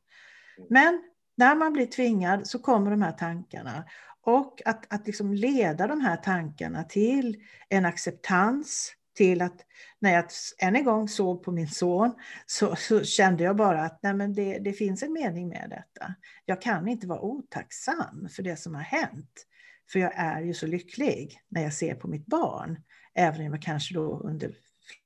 Men 0.70 1.04
när 1.38 1.56
man 1.56 1.74
blir 1.74 1.86
tvingad 1.86 2.48
så 2.48 2.60
kommer 2.60 2.92
de 2.92 3.02
här 3.02 3.12
tankarna. 3.12 3.84
Och 4.22 4.62
att, 4.66 4.94
att 4.94 5.08
liksom 5.08 5.34
leda 5.34 5.88
de 5.88 6.02
här 6.02 6.18
tankarna 6.18 6.84
till 6.84 7.44
en 7.70 7.86
acceptans, 7.86 8.94
till 9.14 9.42
att 9.42 9.66
när 10.00 10.14
jag 10.14 10.26
än 10.58 10.76
en 10.76 10.84
gång 10.84 11.08
såg 11.08 11.44
på 11.44 11.52
min 11.52 11.68
son 11.68 12.14
så, 12.46 12.76
så 12.76 13.04
kände 13.04 13.44
jag 13.44 13.56
bara 13.56 13.82
att 13.82 14.00
nej 14.04 14.14
men 14.14 14.34
det, 14.34 14.60
det, 14.60 14.74
finns 14.74 15.04
en 15.04 15.14
mening 15.14 15.48
med 15.48 15.68
detta. 15.70 16.14
Jag 16.46 16.62
kan 16.62 16.88
inte 16.88 17.08
vara 17.08 17.22
otacksam 17.22 18.28
för 18.36 18.44
det 18.44 18.56
som 18.56 18.76
har 18.76 18.82
hänt. 18.82 19.46
För 19.92 20.00
jag 20.00 20.14
är 20.16 20.42
ju 20.42 20.54
så 20.54 20.68
lycklig 20.68 21.40
när 21.50 21.64
jag 21.64 21.74
ser 21.74 21.96
på 21.96 22.08
mitt 22.08 22.26
barn. 22.26 22.80
Även 23.16 23.46
om 23.46 23.54
jag 23.54 23.62
kanske 23.62 23.94
då 23.94 24.20
under 24.20 24.54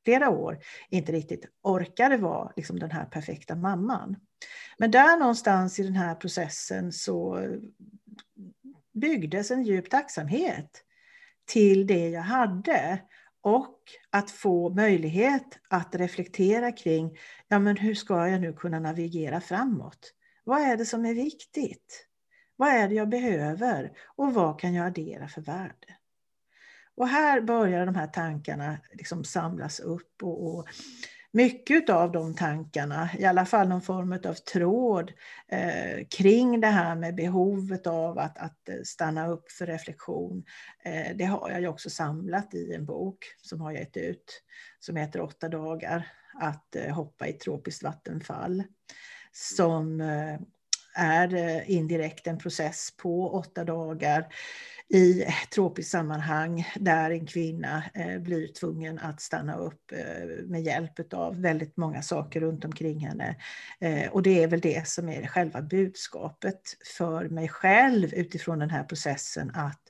flera 0.03 0.29
år 0.29 0.59
inte 0.89 1.11
riktigt 1.11 1.45
orkade 1.61 2.17
vara 2.17 2.51
liksom 2.55 2.79
den 2.79 2.91
här 2.91 3.05
perfekta 3.05 3.55
mamman. 3.55 4.15
Men 4.77 4.91
där 4.91 5.17
någonstans 5.19 5.79
i 5.79 5.83
den 5.83 5.95
här 5.95 6.15
processen 6.15 6.91
så 6.91 7.47
byggdes 8.93 9.51
en 9.51 9.63
djup 9.63 9.89
tacksamhet 9.89 10.83
till 11.45 11.87
det 11.87 12.09
jag 12.09 12.21
hade 12.21 13.01
och 13.47 13.77
att 14.09 14.31
få 14.31 14.69
möjlighet 14.69 15.59
att 15.69 15.95
reflektera 15.95 16.71
kring 16.71 17.17
ja, 17.47 17.59
men 17.59 17.77
hur 17.77 17.95
ska 17.95 18.27
jag 18.27 18.41
nu 18.41 18.53
kunna 18.53 18.79
navigera 18.79 19.41
framåt? 19.41 20.13
Vad 20.43 20.61
är 20.61 20.77
det 20.77 20.85
som 20.85 21.05
är 21.05 21.13
viktigt? 21.13 22.07
Vad 22.55 22.69
är 22.69 22.87
det 22.87 22.95
jag 22.95 23.09
behöver? 23.09 23.91
Och 24.15 24.33
vad 24.33 24.59
kan 24.59 24.73
jag 24.73 24.87
addera 24.87 25.27
för 25.27 25.41
värde? 25.41 25.97
Och 26.95 27.07
här 27.07 27.41
börjar 27.41 27.85
de 27.85 27.95
här 27.95 28.07
tankarna 28.07 28.77
liksom 28.93 29.23
samlas 29.23 29.79
upp 29.79 30.23
och, 30.23 30.47
och 30.47 30.67
mycket 31.37 31.89
av 31.89 32.11
de 32.11 32.35
tankarna, 32.35 33.09
i 33.17 33.25
alla 33.25 33.45
fall 33.45 33.67
någon 33.67 33.81
form 33.81 34.11
av 34.11 34.33
tråd 34.33 35.11
eh, 35.47 36.07
kring 36.17 36.61
det 36.61 36.67
här 36.67 36.95
med 36.95 37.15
behovet 37.15 37.87
av 37.87 38.19
att, 38.19 38.37
att 38.37 38.69
eh, 38.69 38.75
stanna 38.83 39.27
upp 39.27 39.51
för 39.51 39.65
reflektion. 39.65 40.43
Eh, 40.83 41.15
det 41.15 41.25
har 41.25 41.49
jag 41.49 41.61
ju 41.61 41.67
också 41.67 41.89
samlat 41.89 42.53
i 42.53 42.73
en 42.73 42.85
bok 42.85 43.25
som 43.41 43.61
har 43.61 43.71
gett 43.71 43.97
ut 43.97 44.43
som 44.79 44.95
heter 44.95 45.21
Åtta 45.21 45.49
dagar 45.49 46.07
att 46.33 46.75
eh, 46.75 46.95
hoppa 46.95 47.27
i 47.27 47.33
tropiskt 47.33 47.83
vattenfall. 47.83 48.63
Som 49.31 50.01
eh, 50.01 50.39
är 50.97 51.35
eh, 51.35 51.71
indirekt 51.71 52.27
en 52.27 52.37
process 52.37 52.93
på 52.97 53.29
åtta 53.29 53.63
dagar 53.63 54.27
i 54.89 55.25
tropiskt 55.53 55.91
sammanhang 55.91 56.67
där 56.75 57.11
en 57.11 57.25
kvinna 57.25 57.83
eh, 57.93 58.19
blir 58.19 58.47
tvungen 58.47 58.99
att 58.99 59.21
stanna 59.21 59.55
upp 59.55 59.91
eh, 59.91 60.45
med 60.45 60.61
hjälp 60.61 61.13
av 61.13 61.41
väldigt 61.41 61.77
många 61.77 62.01
saker 62.01 62.39
runt 62.39 62.65
omkring 62.65 62.99
henne. 62.99 63.35
Och 64.11 64.21
det 64.21 64.43
är 64.43 64.47
väl 64.47 64.61
det 64.61 64.87
som 64.87 65.09
är 65.09 65.27
själva 65.27 65.61
budskapet 65.61 66.61
för 66.97 67.29
mig 67.29 67.49
själv 67.49 68.13
utifrån 68.13 68.59
den 68.59 68.69
här 68.69 68.83
processen 68.83 69.51
att 69.53 69.81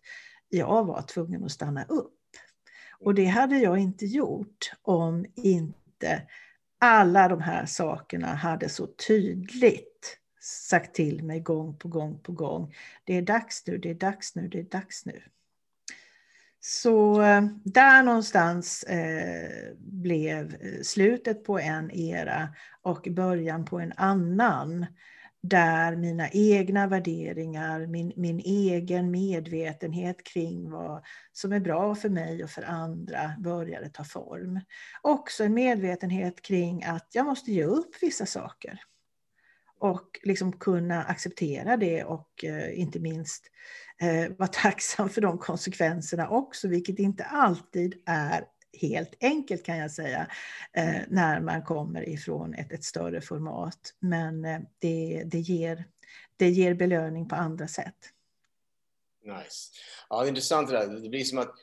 jag 0.49 0.85
var 0.85 1.01
tvungen 1.01 1.43
att 1.43 1.51
stanna 1.51 1.83
upp. 1.83 2.13
Och 2.99 3.13
det 3.13 3.25
hade 3.25 3.57
jag 3.57 3.77
inte 3.77 4.05
gjort 4.05 4.71
om 4.81 5.25
inte 5.35 6.21
alla 6.79 7.27
de 7.27 7.41
här 7.41 7.65
sakerna 7.65 8.27
hade 8.27 8.69
så 8.69 8.87
tydligt 8.87 10.17
sagt 10.39 10.95
till 10.95 11.23
mig 11.23 11.39
gång 11.39 11.77
på 11.77 11.87
gång 11.87 12.19
på 12.19 12.31
gång. 12.31 12.75
Det 13.03 13.13
är 13.13 13.21
dags 13.21 13.67
nu, 13.67 13.77
det 13.77 13.89
är 13.89 13.95
dags 13.95 14.35
nu, 14.35 14.47
det 14.47 14.59
är 14.59 14.63
dags 14.63 15.05
nu. 15.05 15.21
Så 16.59 17.21
eh, 17.21 17.41
där 17.63 18.03
någonstans 18.03 18.83
eh, 18.83 19.73
blev 19.77 20.55
eh, 20.61 20.81
slutet 20.81 21.43
på 21.43 21.59
en 21.59 21.91
era 21.91 22.49
och 22.81 23.07
början 23.11 23.65
på 23.65 23.79
en 23.79 23.93
annan. 23.97 24.85
Där 25.41 25.95
mina 25.95 26.29
egna 26.29 26.87
värderingar, 26.87 27.87
min, 27.87 28.13
min 28.15 28.39
egen 28.39 29.11
medvetenhet 29.11 30.23
kring 30.23 30.69
vad 30.69 31.05
som 31.33 31.53
är 31.53 31.59
bra 31.59 31.95
för 31.95 32.09
mig 32.09 32.43
och 32.43 32.49
för 32.49 32.63
andra 32.63 33.35
började 33.39 33.89
ta 33.89 34.03
form. 34.03 34.59
Också 35.01 35.43
en 35.43 35.53
medvetenhet 35.53 36.41
kring 36.41 36.83
att 36.83 37.07
jag 37.11 37.25
måste 37.25 37.51
ge 37.51 37.63
upp 37.63 37.95
vissa 38.01 38.25
saker 38.25 38.79
och 39.79 40.19
liksom 40.23 40.59
kunna 40.59 41.03
acceptera 41.03 41.77
det 41.77 42.03
och 42.03 42.43
eh, 42.43 42.79
inte 42.79 42.99
minst 42.99 43.51
eh, 44.01 44.31
vara 44.37 44.47
tacksam 44.53 45.09
för 45.09 45.21
de 45.21 45.37
konsekvenserna 45.37 46.29
också, 46.29 46.67
vilket 46.67 46.99
inte 46.99 47.23
alltid 47.23 48.01
är 48.05 48.45
helt 48.81 49.13
enkelt 49.19 49.65
kan 49.65 49.77
jag 49.77 49.91
säga, 49.91 50.27
eh, 50.73 51.01
när 51.07 51.39
man 51.39 51.61
kommer 51.61 52.09
ifrån 52.09 52.53
ett, 52.53 52.71
ett 52.71 52.83
större 52.83 53.21
format. 53.21 53.93
Men 53.99 54.45
eh, 54.45 54.59
det, 54.79 55.23
det, 55.25 55.39
ger, 55.39 55.85
det 56.37 56.49
ger 56.49 56.73
belöning 56.73 57.29
på 57.29 57.35
andra 57.35 57.67
sätt. 57.67 57.95
Nice. 59.23 59.71
Ja, 60.09 60.19
det 60.19 60.25
är 60.25 60.29
intressant 60.29 60.69
det 60.69 60.77
där. 60.77 60.87
Det 60.87 61.09
blir 61.09 61.23
som 61.23 61.39
att 61.39 61.55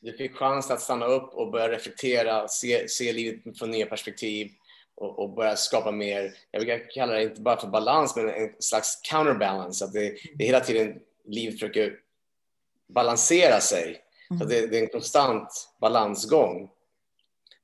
du 0.00 0.12
fick 0.12 0.34
chans 0.34 0.70
att 0.70 0.80
stanna 0.80 1.06
upp 1.06 1.34
och 1.34 1.50
börja 1.50 1.68
reflektera, 1.68 2.48
se, 2.48 2.88
se 2.88 3.12
livet 3.12 3.58
från 3.58 3.70
nya 3.70 3.86
perspektiv 3.86 4.50
och, 4.96 5.18
och 5.18 5.30
börja 5.30 5.56
skapa 5.56 5.90
mer, 5.90 6.32
jag 6.50 6.62
brukar 6.62 6.90
kalla 6.90 7.12
det 7.12 7.22
inte 7.22 7.40
bara 7.40 7.60
för 7.60 7.68
balans, 7.68 8.16
men 8.16 8.28
en 8.28 8.50
slags 8.58 9.00
counterbalance. 9.10 9.84
Att 9.84 9.92
det, 9.92 10.16
det 10.34 10.44
hela 10.44 10.60
tiden 10.60 10.98
livet 11.24 11.54
försöker 11.54 11.98
balansera 12.88 13.60
sig. 13.60 14.00
Så 14.38 14.44
det, 14.44 14.66
det, 14.66 14.78
är 14.78 14.82
en 14.82 14.88
konstant 14.88 15.68
balansgång. 15.80 16.70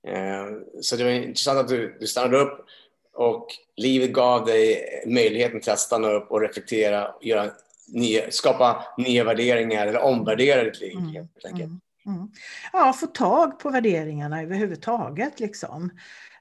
Eh, 0.06 0.46
så 0.80 0.96
det 0.96 1.04
var 1.04 1.10
intressant 1.10 1.58
att 1.58 1.68
du, 1.68 1.96
du 2.00 2.06
stannade 2.06 2.38
upp 2.38 2.66
och 3.14 3.46
livet 3.76 4.12
gav 4.12 4.46
dig 4.46 4.84
möjligheten 5.06 5.60
till 5.60 5.72
att 5.72 5.78
stanna 5.78 6.10
upp 6.10 6.30
och 6.30 6.40
reflektera, 6.40 7.14
göra 7.20 7.50
nya, 7.88 8.30
skapa 8.30 8.84
nya 8.98 9.24
värderingar 9.24 9.86
eller 9.86 10.00
omvärdera 10.00 10.64
ditt 10.64 10.80
liv. 10.80 10.96
Mm. 10.96 11.14
Helt 11.14 11.44
enkelt. 11.44 11.62
Mm. 11.62 11.80
Mm. 12.06 12.28
Ja, 12.72 12.92
få 12.92 13.06
tag 13.06 13.58
på 13.58 13.70
värderingarna 13.70 14.42
överhuvudtaget. 14.42 15.40
Liksom. 15.40 15.90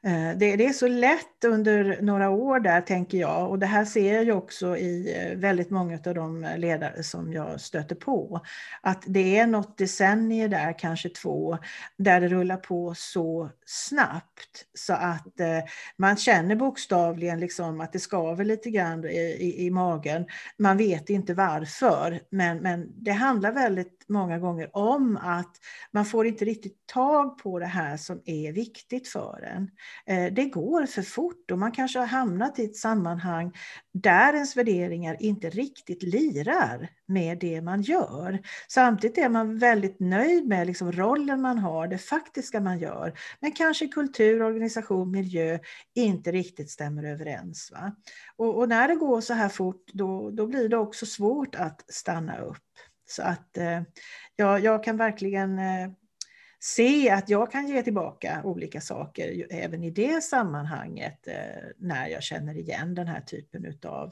Eh, 0.04 0.38
det, 0.38 0.56
det, 0.56 0.66
är 0.66 0.74
så 0.74 0.88
lätt 0.88 1.44
under 1.46 2.02
några 2.02 2.30
år 2.30 2.60
där, 2.60 2.82
tänker 2.82 3.18
jag. 3.18 3.50
Och 3.50 3.60
det 3.60 3.66
här 3.66 3.86
ser 3.86 4.14
jag 4.14 4.24
ju 4.24 4.32
också 4.32 4.78
i 4.78 5.16
eh, 5.18 5.38
väldigt 5.38 5.70
många 5.70 6.00
av 6.06 6.16
de 6.16 6.48
ledare 6.58 7.04
som 7.04 7.34
jag 7.34 7.62
stöter 7.62 7.96
på. 7.96 8.42
Att 8.82 9.04
det 9.08 9.38
är 9.38 9.48
något 9.48 9.78
decennier 9.78 10.48
där, 10.48 10.80
kanske 10.80 11.10
två, 11.10 11.58
där 11.98 12.22
det 12.22 12.28
rullar 12.28 12.58
på 12.58 12.94
så 12.98 13.50
snabbt 13.66 14.66
så 14.74 14.94
att 14.94 15.40
eh, 15.40 15.60
man 15.98 16.18
känner 16.18 16.56
bokstavligen 16.56 17.40
liksom 17.40 17.82
att 17.82 17.94
det 17.94 18.00
skaver 18.00 18.46
lite 18.46 18.70
grann 18.70 19.06
i, 19.06 19.38
i, 19.40 19.66
i 19.66 19.72
magen. 19.72 20.26
Man 20.58 20.78
vet 20.78 21.10
inte 21.10 21.34
varför, 21.34 22.20
men, 22.30 22.58
men 22.58 23.04
det 23.04 23.12
handlar 23.12 23.52
väldigt 23.52 24.01
många 24.12 24.40
gånger 24.40 24.70
om 24.78 25.18
att 25.18 25.56
man 25.92 26.06
får 26.06 26.28
inte 26.28 26.46
riktigt 26.46 26.88
tag 26.88 27.38
på 27.38 27.60
det 27.60 27.66
här 27.66 27.98
som 27.98 28.22
är 28.26 28.52
viktigt 28.52 29.08
för 29.08 29.44
en. 29.44 29.72
Eh, 30.06 30.34
det 30.34 30.46
går 30.46 30.86
för 30.86 31.02
fort 31.02 31.52
och 31.52 31.60
man 31.60 31.72
kanske 31.72 32.00
har 32.00 32.06
hamnat 32.06 32.60
i 32.60 32.66
ett 32.66 32.76
sammanhang 32.76 33.52
där 33.94 34.34
ens 34.34 34.58
värderingar 34.58 35.18
inte 35.20 35.50
riktigt 35.50 36.04
lirar 36.04 36.90
med 37.06 37.40
det 37.40 37.62
man 37.62 37.82
gör. 37.82 38.40
Samtidigt 38.68 39.18
är 39.18 39.30
man 39.30 39.58
väldigt 39.58 40.00
nöjd 40.00 40.48
med 40.48 40.68
liksom 40.68 40.92
rollen 40.92 41.42
man 41.42 41.58
har, 41.58 41.88
det 41.88 41.98
faktiska 41.98 42.60
man 42.60 42.80
gör. 42.80 43.14
Men 43.40 43.52
kanske 43.52 43.88
kultur, 43.88 44.42
organisation, 44.42 45.12
miljö 45.12 45.60
inte 45.96 46.32
riktigt 46.32 46.70
stämmer 46.70 47.04
överens. 47.04 47.72
Va? 47.72 47.96
Och, 48.36 48.58
och 48.58 48.70
när 48.70 48.88
det 48.88 48.96
går 48.96 49.22
så 49.22 49.34
här 49.34 49.50
fort 49.50 49.92
då, 49.94 50.30
då 50.30 50.48
blir 50.48 50.70
det 50.70 50.78
också 50.78 51.06
svårt 51.06 51.56
att 51.56 51.86
stanna 51.92 52.38
upp. 52.38 52.58
Så 53.12 53.24
att 53.24 53.58
eh, 53.58 53.82
ja, 54.36 54.60
jag 54.60 54.84
kan 54.84 54.98
verkligen 54.98 55.60
eh, 55.60 55.92
se 56.60 57.10
att 57.10 57.30
jag 57.30 57.52
kan 57.52 57.68
ge 57.68 57.84
tillbaka 57.84 58.42
olika 58.44 58.82
saker 58.82 59.48
även 59.50 59.84
i 59.84 59.92
det 59.92 60.24
sammanhanget 60.24 61.28
eh, 61.28 61.64
när 61.78 62.08
jag 62.08 62.24
känner 62.24 62.58
igen 62.58 62.96
den 62.96 63.08
här 63.08 63.22
typen 63.22 63.80
av, 63.86 64.12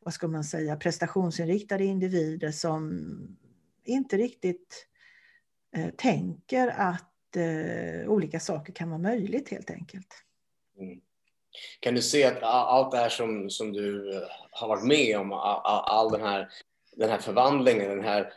vad 0.00 0.14
ska 0.14 0.28
man 0.28 0.44
säga, 0.44 0.76
prestationsinriktade 0.76 1.84
individer 1.84 2.50
som 2.50 3.08
inte 3.84 4.16
riktigt 4.16 4.86
tänker 5.96 6.68
att 6.68 7.36
olika 8.06 8.40
saker 8.40 8.72
kan 8.72 8.88
vara 8.88 8.98
möjligt 8.98 9.48
helt 9.48 9.70
enkelt. 9.70 10.24
Mm. 10.78 11.00
Kan 11.80 11.94
du 11.94 12.02
se 12.02 12.24
att 12.24 12.42
allt 12.42 12.90
det 12.90 12.98
här 12.98 13.08
som, 13.08 13.50
som 13.50 13.72
du 13.72 14.12
har 14.50 14.68
varit 14.68 14.86
med 14.86 15.18
om, 15.18 15.32
all, 15.32 15.60
all 15.64 16.12
den, 16.12 16.20
här, 16.20 16.48
den 17.00 17.10
här 17.10 17.18
förvandlingen, 17.18 17.88
den 17.88 18.04
här 18.04 18.32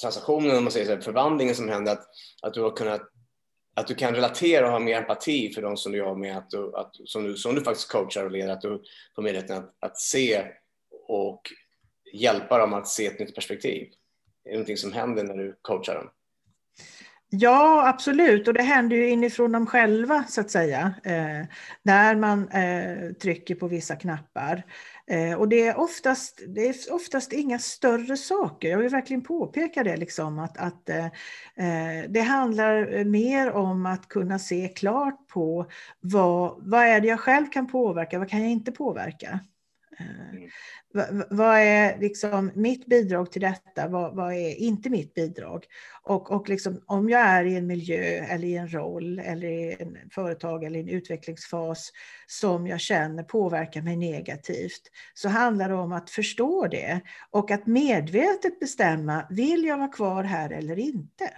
transaktionen, 0.00 0.56
om 0.56 0.64
man 0.64 0.72
säger 0.72 0.96
så, 0.96 1.02
förvandlingen 1.02 1.54
som 1.54 1.68
händer, 1.68 1.92
att, 1.92 2.06
att 2.42 2.54
du 2.54 2.62
har 2.62 2.76
kunnat 2.76 3.02
att 3.74 3.86
du 3.86 3.94
kan 3.94 4.14
relatera 4.14 4.66
och 4.66 4.72
ha 4.72 4.78
mer 4.78 4.96
empati 4.96 5.52
för 5.54 5.62
de 5.62 5.76
som 5.76 5.92
du 5.92 5.98
jobbar 5.98 6.14
med, 6.14 6.36
att 6.36 6.50
du, 6.50 6.76
att, 6.76 6.90
som, 7.04 7.24
du, 7.24 7.36
som 7.36 7.54
du 7.54 7.62
faktiskt 7.62 7.92
coachar 7.92 8.24
och 8.24 8.30
leder, 8.30 8.52
att 8.52 8.60
du 8.60 8.82
får 9.14 9.22
möjligheten 9.22 9.56
att, 9.56 9.74
att 9.80 9.98
se 9.98 10.44
och 11.08 11.42
hjälpa 12.12 12.58
dem 12.58 12.74
att 12.74 12.88
se 12.88 13.06
ett 13.06 13.18
nytt 13.18 13.34
perspektiv. 13.34 13.88
Är 14.44 14.50
det 14.50 14.56
någonting 14.56 14.76
som 14.76 14.92
händer 14.92 15.24
när 15.24 15.34
du 15.34 15.58
coachar 15.62 15.94
dem? 15.94 16.10
Ja, 17.30 17.88
absolut. 17.88 18.48
Och 18.48 18.54
det 18.54 18.62
händer 18.62 18.96
ju 18.96 19.08
inifrån 19.08 19.52
dem 19.52 19.66
själva, 19.66 20.24
så 20.28 20.40
att 20.40 20.50
säga, 20.50 20.94
eh, 21.04 21.46
när 21.82 22.16
man 22.16 22.48
eh, 22.48 23.12
trycker 23.12 23.54
på 23.54 23.68
vissa 23.68 23.96
knappar. 23.96 24.62
Eh, 25.10 25.34
och 25.34 25.48
det 25.48 25.66
är, 25.66 25.80
oftast, 25.80 26.42
det 26.48 26.68
är 26.68 26.92
oftast 26.92 27.32
inga 27.32 27.58
större 27.58 28.16
saker. 28.16 28.68
Jag 28.68 28.78
vill 28.78 28.88
verkligen 28.88 29.22
påpeka 29.22 29.84
det, 29.84 29.96
liksom, 29.96 30.38
att, 30.38 30.58
att 30.58 30.88
eh, 30.88 31.06
eh 31.06 32.08
det 32.08 32.20
handlar 32.20 32.94
eh, 32.94 33.04
mer 33.04 33.50
om 33.50 33.86
att 33.86 34.08
kunna 34.08 34.38
se 34.38 34.68
klart 34.68 35.28
på 35.28 35.66
vad, 36.00 36.54
vad 36.58 36.84
är 36.84 37.00
det 37.00 37.08
jag 37.08 37.20
själv 37.20 37.46
kan 37.46 37.66
påverka, 37.66 38.18
vad 38.18 38.28
kan 38.28 38.42
jag 38.42 38.50
inte 38.50 38.72
påverka. 38.72 39.40
Eh, 40.00 40.30
mm 40.34 40.50
vad 41.30 41.58
är 41.58 41.98
liksom 41.98 42.50
mitt 42.54 42.86
bidrag 42.86 43.32
till 43.32 43.40
detta? 43.40 43.88
Vad, 43.88 44.16
vad 44.16 44.32
är 44.32 44.54
inte 44.54 44.90
mitt 44.90 45.14
bidrag? 45.14 45.64
Och, 46.02 46.30
och 46.30 46.48
liksom, 46.48 46.82
om 46.86 47.08
jag 47.08 47.20
är 47.20 47.44
i 47.44 47.56
en 47.56 47.66
miljö 47.66 48.24
eller 48.24 48.48
i 48.48 48.56
en 48.56 48.72
roll 48.72 49.18
eller 49.18 49.48
i 49.48 49.76
en 49.80 49.96
företag 50.10 50.64
eller 50.64 50.78
i 50.78 50.82
en 50.82 50.88
utvecklingsfas 50.88 51.92
som 52.26 52.66
jag 52.66 52.80
känner 52.80 53.22
påverkar 53.22 53.82
mig 53.82 53.96
negativt 53.96 54.82
så 55.14 55.28
handlar 55.28 55.68
det 55.68 55.74
om 55.74 55.92
att 55.92 56.10
förstå 56.10 56.66
det 56.66 57.00
och 57.30 57.50
att 57.50 57.66
medvetet 57.66 58.60
bestämma, 58.60 59.26
vill 59.30 59.64
jag 59.64 59.78
vara 59.78 59.88
kvar 59.88 60.24
här 60.24 60.50
eller 60.50 60.78
inte? 60.78 61.30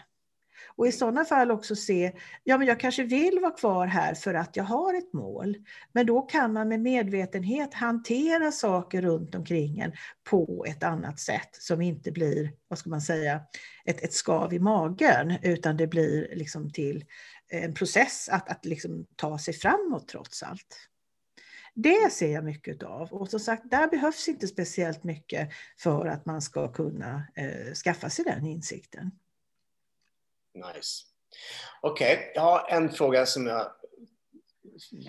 Och 0.76 0.86
i 0.86 0.92
sådana 0.92 1.24
fall 1.24 1.50
också 1.50 1.76
se, 1.76 2.12
ja 2.44 2.58
men 2.58 2.66
jag 2.66 2.80
kanske 2.80 3.02
vill 3.02 3.38
vara 3.42 3.52
kvar 3.52 3.86
här 3.86 4.14
för 4.14 4.34
att 4.34 4.56
jag 4.56 4.64
har 4.64 4.94
ett 4.94 5.12
mål. 5.12 5.56
Men 5.92 6.06
då 6.06 6.22
kan 6.22 6.52
man 6.52 6.68
med 6.68 6.80
medvetenhet 6.80 7.74
hantera 7.74 8.52
saker 8.52 9.02
runt 9.02 9.34
omkring 9.34 9.80
en 9.80 9.92
på 10.24 10.64
ett 10.68 10.82
annat 10.82 11.20
sätt 11.20 11.50
som 11.52 11.80
inte 11.80 12.12
blir, 12.12 12.52
vad 12.68 12.78
ska 12.78 12.90
man 12.90 13.00
säga, 13.00 13.40
ett, 13.84 14.04
ett 14.04 14.12
skav 14.12 14.54
i 14.54 14.58
magen 14.58 15.34
utan 15.42 15.76
det 15.76 15.86
blir 15.86 16.36
liksom 16.36 16.70
till 16.70 17.04
en 17.48 17.74
process 17.74 18.28
att, 18.28 18.48
att 18.48 18.64
liksom 18.64 19.06
ta 19.16 19.38
sig 19.38 19.54
framåt 19.54 20.08
trots 20.08 20.42
allt. 20.42 20.90
Det 21.74 22.12
ser 22.12 22.32
jag 22.32 22.44
mycket 22.44 22.82
av. 22.82 23.12
Och 23.12 23.28
som 23.28 23.40
sagt, 23.40 23.70
där 23.70 23.88
behövs 23.88 24.28
inte 24.28 24.46
speciellt 24.46 25.04
mycket 25.04 25.48
för 25.78 26.06
att 26.06 26.26
man 26.26 26.42
ska 26.42 26.72
kunna 26.72 27.22
eh, 27.34 27.74
skaffa 27.74 28.10
sig 28.10 28.24
den 28.24 28.46
insikten. 28.46 29.10
Nice. 30.54 31.04
Okej, 31.80 32.16
okay. 32.16 32.26
jag 32.34 32.42
har 32.42 32.66
en 32.68 32.92
fråga 32.92 33.26
som 33.26 33.46
jag 33.46 33.66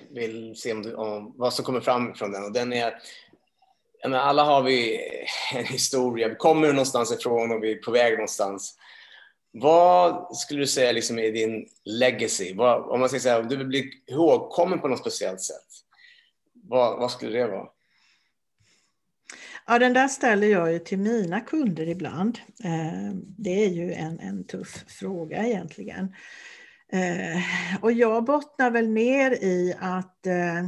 vill 0.09 0.55
se 0.55 0.73
om, 0.73 0.95
om, 0.95 1.33
vad 1.37 1.53
som 1.53 1.65
kommer 1.65 1.81
fram 1.81 2.13
från 2.13 2.31
den. 2.31 2.43
Och 2.43 2.51
den 2.51 2.73
är, 2.73 3.01
menar, 4.03 4.19
alla 4.19 4.43
har 4.43 4.61
vi 4.61 4.99
en 5.53 5.65
historia, 5.65 6.27
vi 6.27 6.35
kommer 6.35 6.67
någonstans 6.67 7.11
ifrån 7.11 7.51
och 7.51 7.63
vi 7.63 7.71
är 7.71 7.75
på 7.75 7.91
väg 7.91 8.13
någonstans. 8.13 8.77
Vad 9.51 10.37
skulle 10.37 10.59
du 10.59 10.67
säga 10.67 10.91
liksom 10.91 11.19
är 11.19 11.31
din 11.31 11.69
legacy? 11.83 12.53
Vad, 12.53 12.89
om 12.89 12.99
man 12.99 13.09
säger 13.09 13.21
så 13.21 13.29
här, 13.29 13.39
om 13.39 13.47
du 13.47 13.57
vill 13.57 13.67
bli 13.67 13.91
ihågkommen 14.07 14.79
på 14.79 14.87
något 14.87 14.99
speciellt 14.99 15.41
sätt, 15.41 15.67
vad, 16.53 16.99
vad 16.99 17.11
skulle 17.11 17.39
det 17.39 17.47
vara? 17.47 17.67
Ja, 19.67 19.79
den 19.79 19.93
där 19.93 20.07
ställer 20.07 20.47
jag 20.47 20.73
ju 20.73 20.79
till 20.79 20.99
mina 20.99 21.41
kunder 21.41 21.87
ibland. 21.87 22.39
Eh, 22.63 23.13
det 23.37 23.65
är 23.65 23.69
ju 23.69 23.93
en, 23.93 24.19
en 24.19 24.47
tuff 24.47 24.83
fråga 24.87 25.47
egentligen. 25.47 26.15
Eh, 26.93 27.41
och 27.81 27.91
jag 27.91 28.25
bottnar 28.25 28.71
väl 28.71 28.89
mer 28.89 29.31
i 29.31 29.75
att 29.79 30.27
eh, 30.27 30.67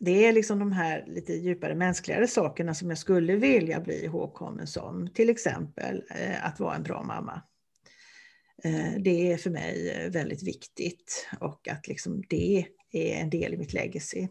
det 0.00 0.26
är 0.26 0.32
liksom 0.32 0.58
de 0.58 0.72
här 0.72 1.04
lite 1.06 1.32
djupare 1.32 1.74
mänskligare 1.74 2.26
sakerna 2.26 2.74
som 2.74 2.88
jag 2.88 2.98
skulle 2.98 3.36
vilja 3.36 3.80
bli 3.80 4.04
ihågkommen 4.04 4.66
som. 4.66 5.08
Till 5.14 5.30
exempel 5.30 6.02
att 6.42 6.60
vara 6.60 6.76
en 6.76 6.82
bra 6.82 7.02
mamma. 7.02 7.42
Det 8.98 9.32
är 9.32 9.36
för 9.36 9.50
mig 9.50 10.08
väldigt 10.10 10.42
viktigt 10.42 11.28
och 11.40 11.68
att 11.68 11.88
liksom 11.88 12.22
det 12.28 12.66
är 12.92 13.20
en 13.20 13.30
del 13.30 13.54
i 13.54 13.56
mitt 13.56 13.72
legacy. 13.72 14.28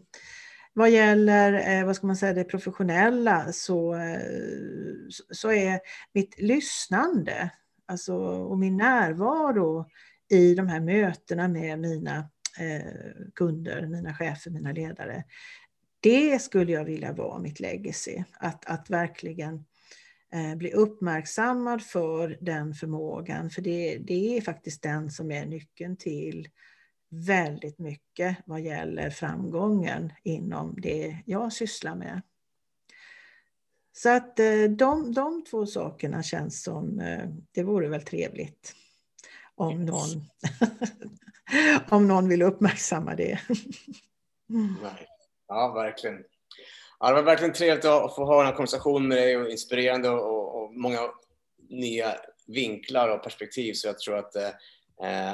Vad 0.76 0.90
gäller 0.90 1.78
eh, 1.78 1.86
vad 1.86 1.96
ska 1.96 2.06
man 2.06 2.16
säga, 2.16 2.32
det 2.32 2.44
professionella 2.44 3.52
så, 3.52 3.94
eh, 3.94 4.20
så 5.30 5.52
är 5.52 5.80
mitt 6.12 6.40
lyssnande 6.40 7.50
alltså, 7.86 8.14
och 8.24 8.58
min 8.58 8.76
närvaro 8.76 9.86
i 10.30 10.54
de 10.54 10.68
här 10.68 10.80
mötena 10.80 11.48
med 11.48 11.78
mina 11.78 12.30
eh, 12.58 12.92
kunder, 13.34 13.86
mina 13.86 14.14
chefer, 14.14 14.50
mina 14.50 14.72
ledare. 14.72 15.24
Det 16.00 16.42
skulle 16.42 16.72
jag 16.72 16.84
vilja 16.84 17.12
vara 17.12 17.38
mitt 17.38 17.60
legacy. 17.60 18.22
Att, 18.32 18.66
att 18.66 18.90
verkligen 18.90 19.64
eh, 20.34 20.56
bli 20.56 20.72
uppmärksammad 20.72 21.82
för 21.82 22.38
den 22.40 22.74
förmågan. 22.74 23.50
För 23.50 23.62
det, 23.62 23.98
det 23.98 24.36
är 24.36 24.40
faktiskt 24.40 24.82
den 24.82 25.10
som 25.10 25.30
är 25.30 25.46
nyckeln 25.46 25.96
till 25.96 26.48
väldigt 27.26 27.78
mycket 27.78 28.36
vad 28.46 28.60
gäller 28.60 29.10
framgången 29.10 30.12
inom 30.22 30.74
det 30.80 31.16
jag 31.26 31.52
sysslar 31.52 31.94
med. 31.94 32.22
Så 33.92 34.08
att 34.08 34.38
eh, 34.38 34.62
de, 34.62 35.12
de 35.12 35.44
två 35.44 35.66
sakerna 35.66 36.22
känns 36.22 36.62
som, 36.62 37.00
eh, 37.00 37.28
det 37.52 37.62
vore 37.62 37.88
väl 37.88 38.02
trevligt 38.02 38.74
om 39.54 39.84
någon, 39.84 40.24
om 41.88 42.08
någon 42.08 42.28
vill 42.28 42.42
uppmärksamma 42.42 43.14
det. 43.14 43.40
Ja, 45.48 45.72
verkligen. 45.72 46.24
Ja, 47.00 47.08
det 47.08 47.14
var 47.14 47.22
verkligen 47.22 47.52
trevligt 47.52 47.84
att 47.84 48.14
få 48.14 48.24
ha 48.24 48.36
den 48.36 48.46
här 48.46 48.54
konversationen 48.54 49.08
med 49.08 49.18
dig 49.18 49.36
och 49.36 49.50
inspirerande 49.50 50.08
och, 50.10 50.62
och 50.62 50.74
många 50.74 50.98
nya 51.68 52.14
vinklar 52.46 53.08
och 53.08 53.22
perspektiv. 53.22 53.72
Så 53.72 53.86
jag 53.86 53.98
tror 53.98 54.16
att 54.16 54.36
eh, 54.36 54.48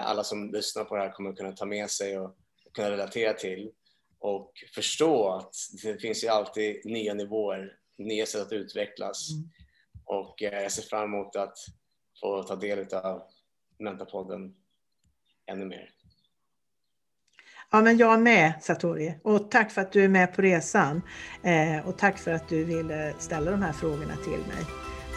alla 0.03 0.25
som 0.25 0.53
lyssnar 0.53 0.85
på 0.85 0.97
det 0.97 1.03
här 1.03 1.13
kommer 1.13 1.33
kunna 1.33 1.53
ta 1.53 1.67
med 1.67 1.91
sig 1.91 2.19
och, 2.19 2.37
kunna 2.75 2.91
relatera 2.91 3.33
till 3.33 3.71
och 4.19 4.53
förstå 4.75 5.29
att 5.29 5.55
det 5.83 5.99
finns 6.01 6.25
ju 6.25 6.29
alltid 6.29 6.81
nya 6.85 7.15
nivåer, 7.15 7.73
nya 7.99 8.27
sätt 8.27 8.43
att 8.43 8.53
utvecklas. 8.53 9.31
Mm. 9.31 9.51
Och 10.05 10.43
eh, 10.43 10.63
jag 10.63 10.73
ser 10.73 10.83
fram 10.83 11.05
emot 11.05 11.37
att 11.37 11.59
få 12.21 12.43
ta 12.43 12.57
del 12.57 12.95
av 12.95 13.23
Mentapodden 13.79 14.55
ännu 15.47 15.65
mer. 15.65 15.91
Ja, 17.73 17.81
men 17.81 17.97
jag 17.97 18.21
med 18.21 18.53
Satori. 18.61 19.15
Och 19.23 19.51
tack 19.51 19.71
för 19.71 19.81
att 19.81 19.93
du 19.93 20.05
är 20.05 20.09
med 20.09 20.35
på 20.35 20.43
resan. 20.43 21.03
Eh, 21.43 21.89
och 21.89 21.99
tack 21.99 22.19
för 22.19 22.33
att 22.33 22.49
du 22.49 22.65
ville 22.65 23.15
ställa 23.19 23.51
de 23.51 23.63
här 23.63 23.73
frågorna 23.73 24.17
till 24.17 24.41
mig. 24.41 24.65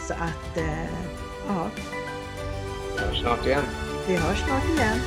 Så 0.08 0.14
att, 0.14 0.56
eh, 0.56 0.84
ja. 1.48 1.70
Vi 2.94 3.00
hörs 3.00 3.20
snart 3.20 3.46
igen. 3.46 3.64
Vi 4.08 4.16
hörs 4.16 4.38
snart 4.38 4.64
igen. 4.64 4.98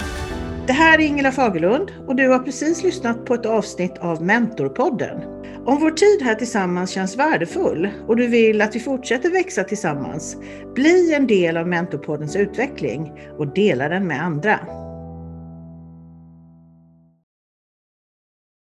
Det 0.68 0.74
här 0.74 1.00
är 1.00 1.04
Ingela 1.04 1.32
Fagerlund 1.32 1.92
och 2.08 2.16
du 2.16 2.30
har 2.30 2.40
precis 2.40 2.84
lyssnat 2.84 3.26
på 3.26 3.34
ett 3.34 3.46
avsnitt 3.46 3.98
av 3.98 4.24
Mentorpodden. 4.24 5.22
Om 5.66 5.80
vår 5.80 5.92
tid 5.92 6.22
här 6.22 6.36
tillsammans 6.36 6.92
känns 6.92 7.18
värdefull 7.18 7.90
och 8.08 8.16
du 8.16 8.28
vill 8.28 8.62
att 8.62 8.76
vi 8.76 8.80
fortsätter 8.80 9.30
växa 9.30 9.64
tillsammans, 9.64 10.38
bli 10.76 11.14
en 11.14 11.28
del 11.28 11.58
av 11.58 11.68
Mentorpoddens 11.68 12.36
utveckling 12.36 13.12
och 13.38 13.54
dela 13.54 13.90
den 13.90 14.08
med 14.08 14.24
andra. 14.24 14.60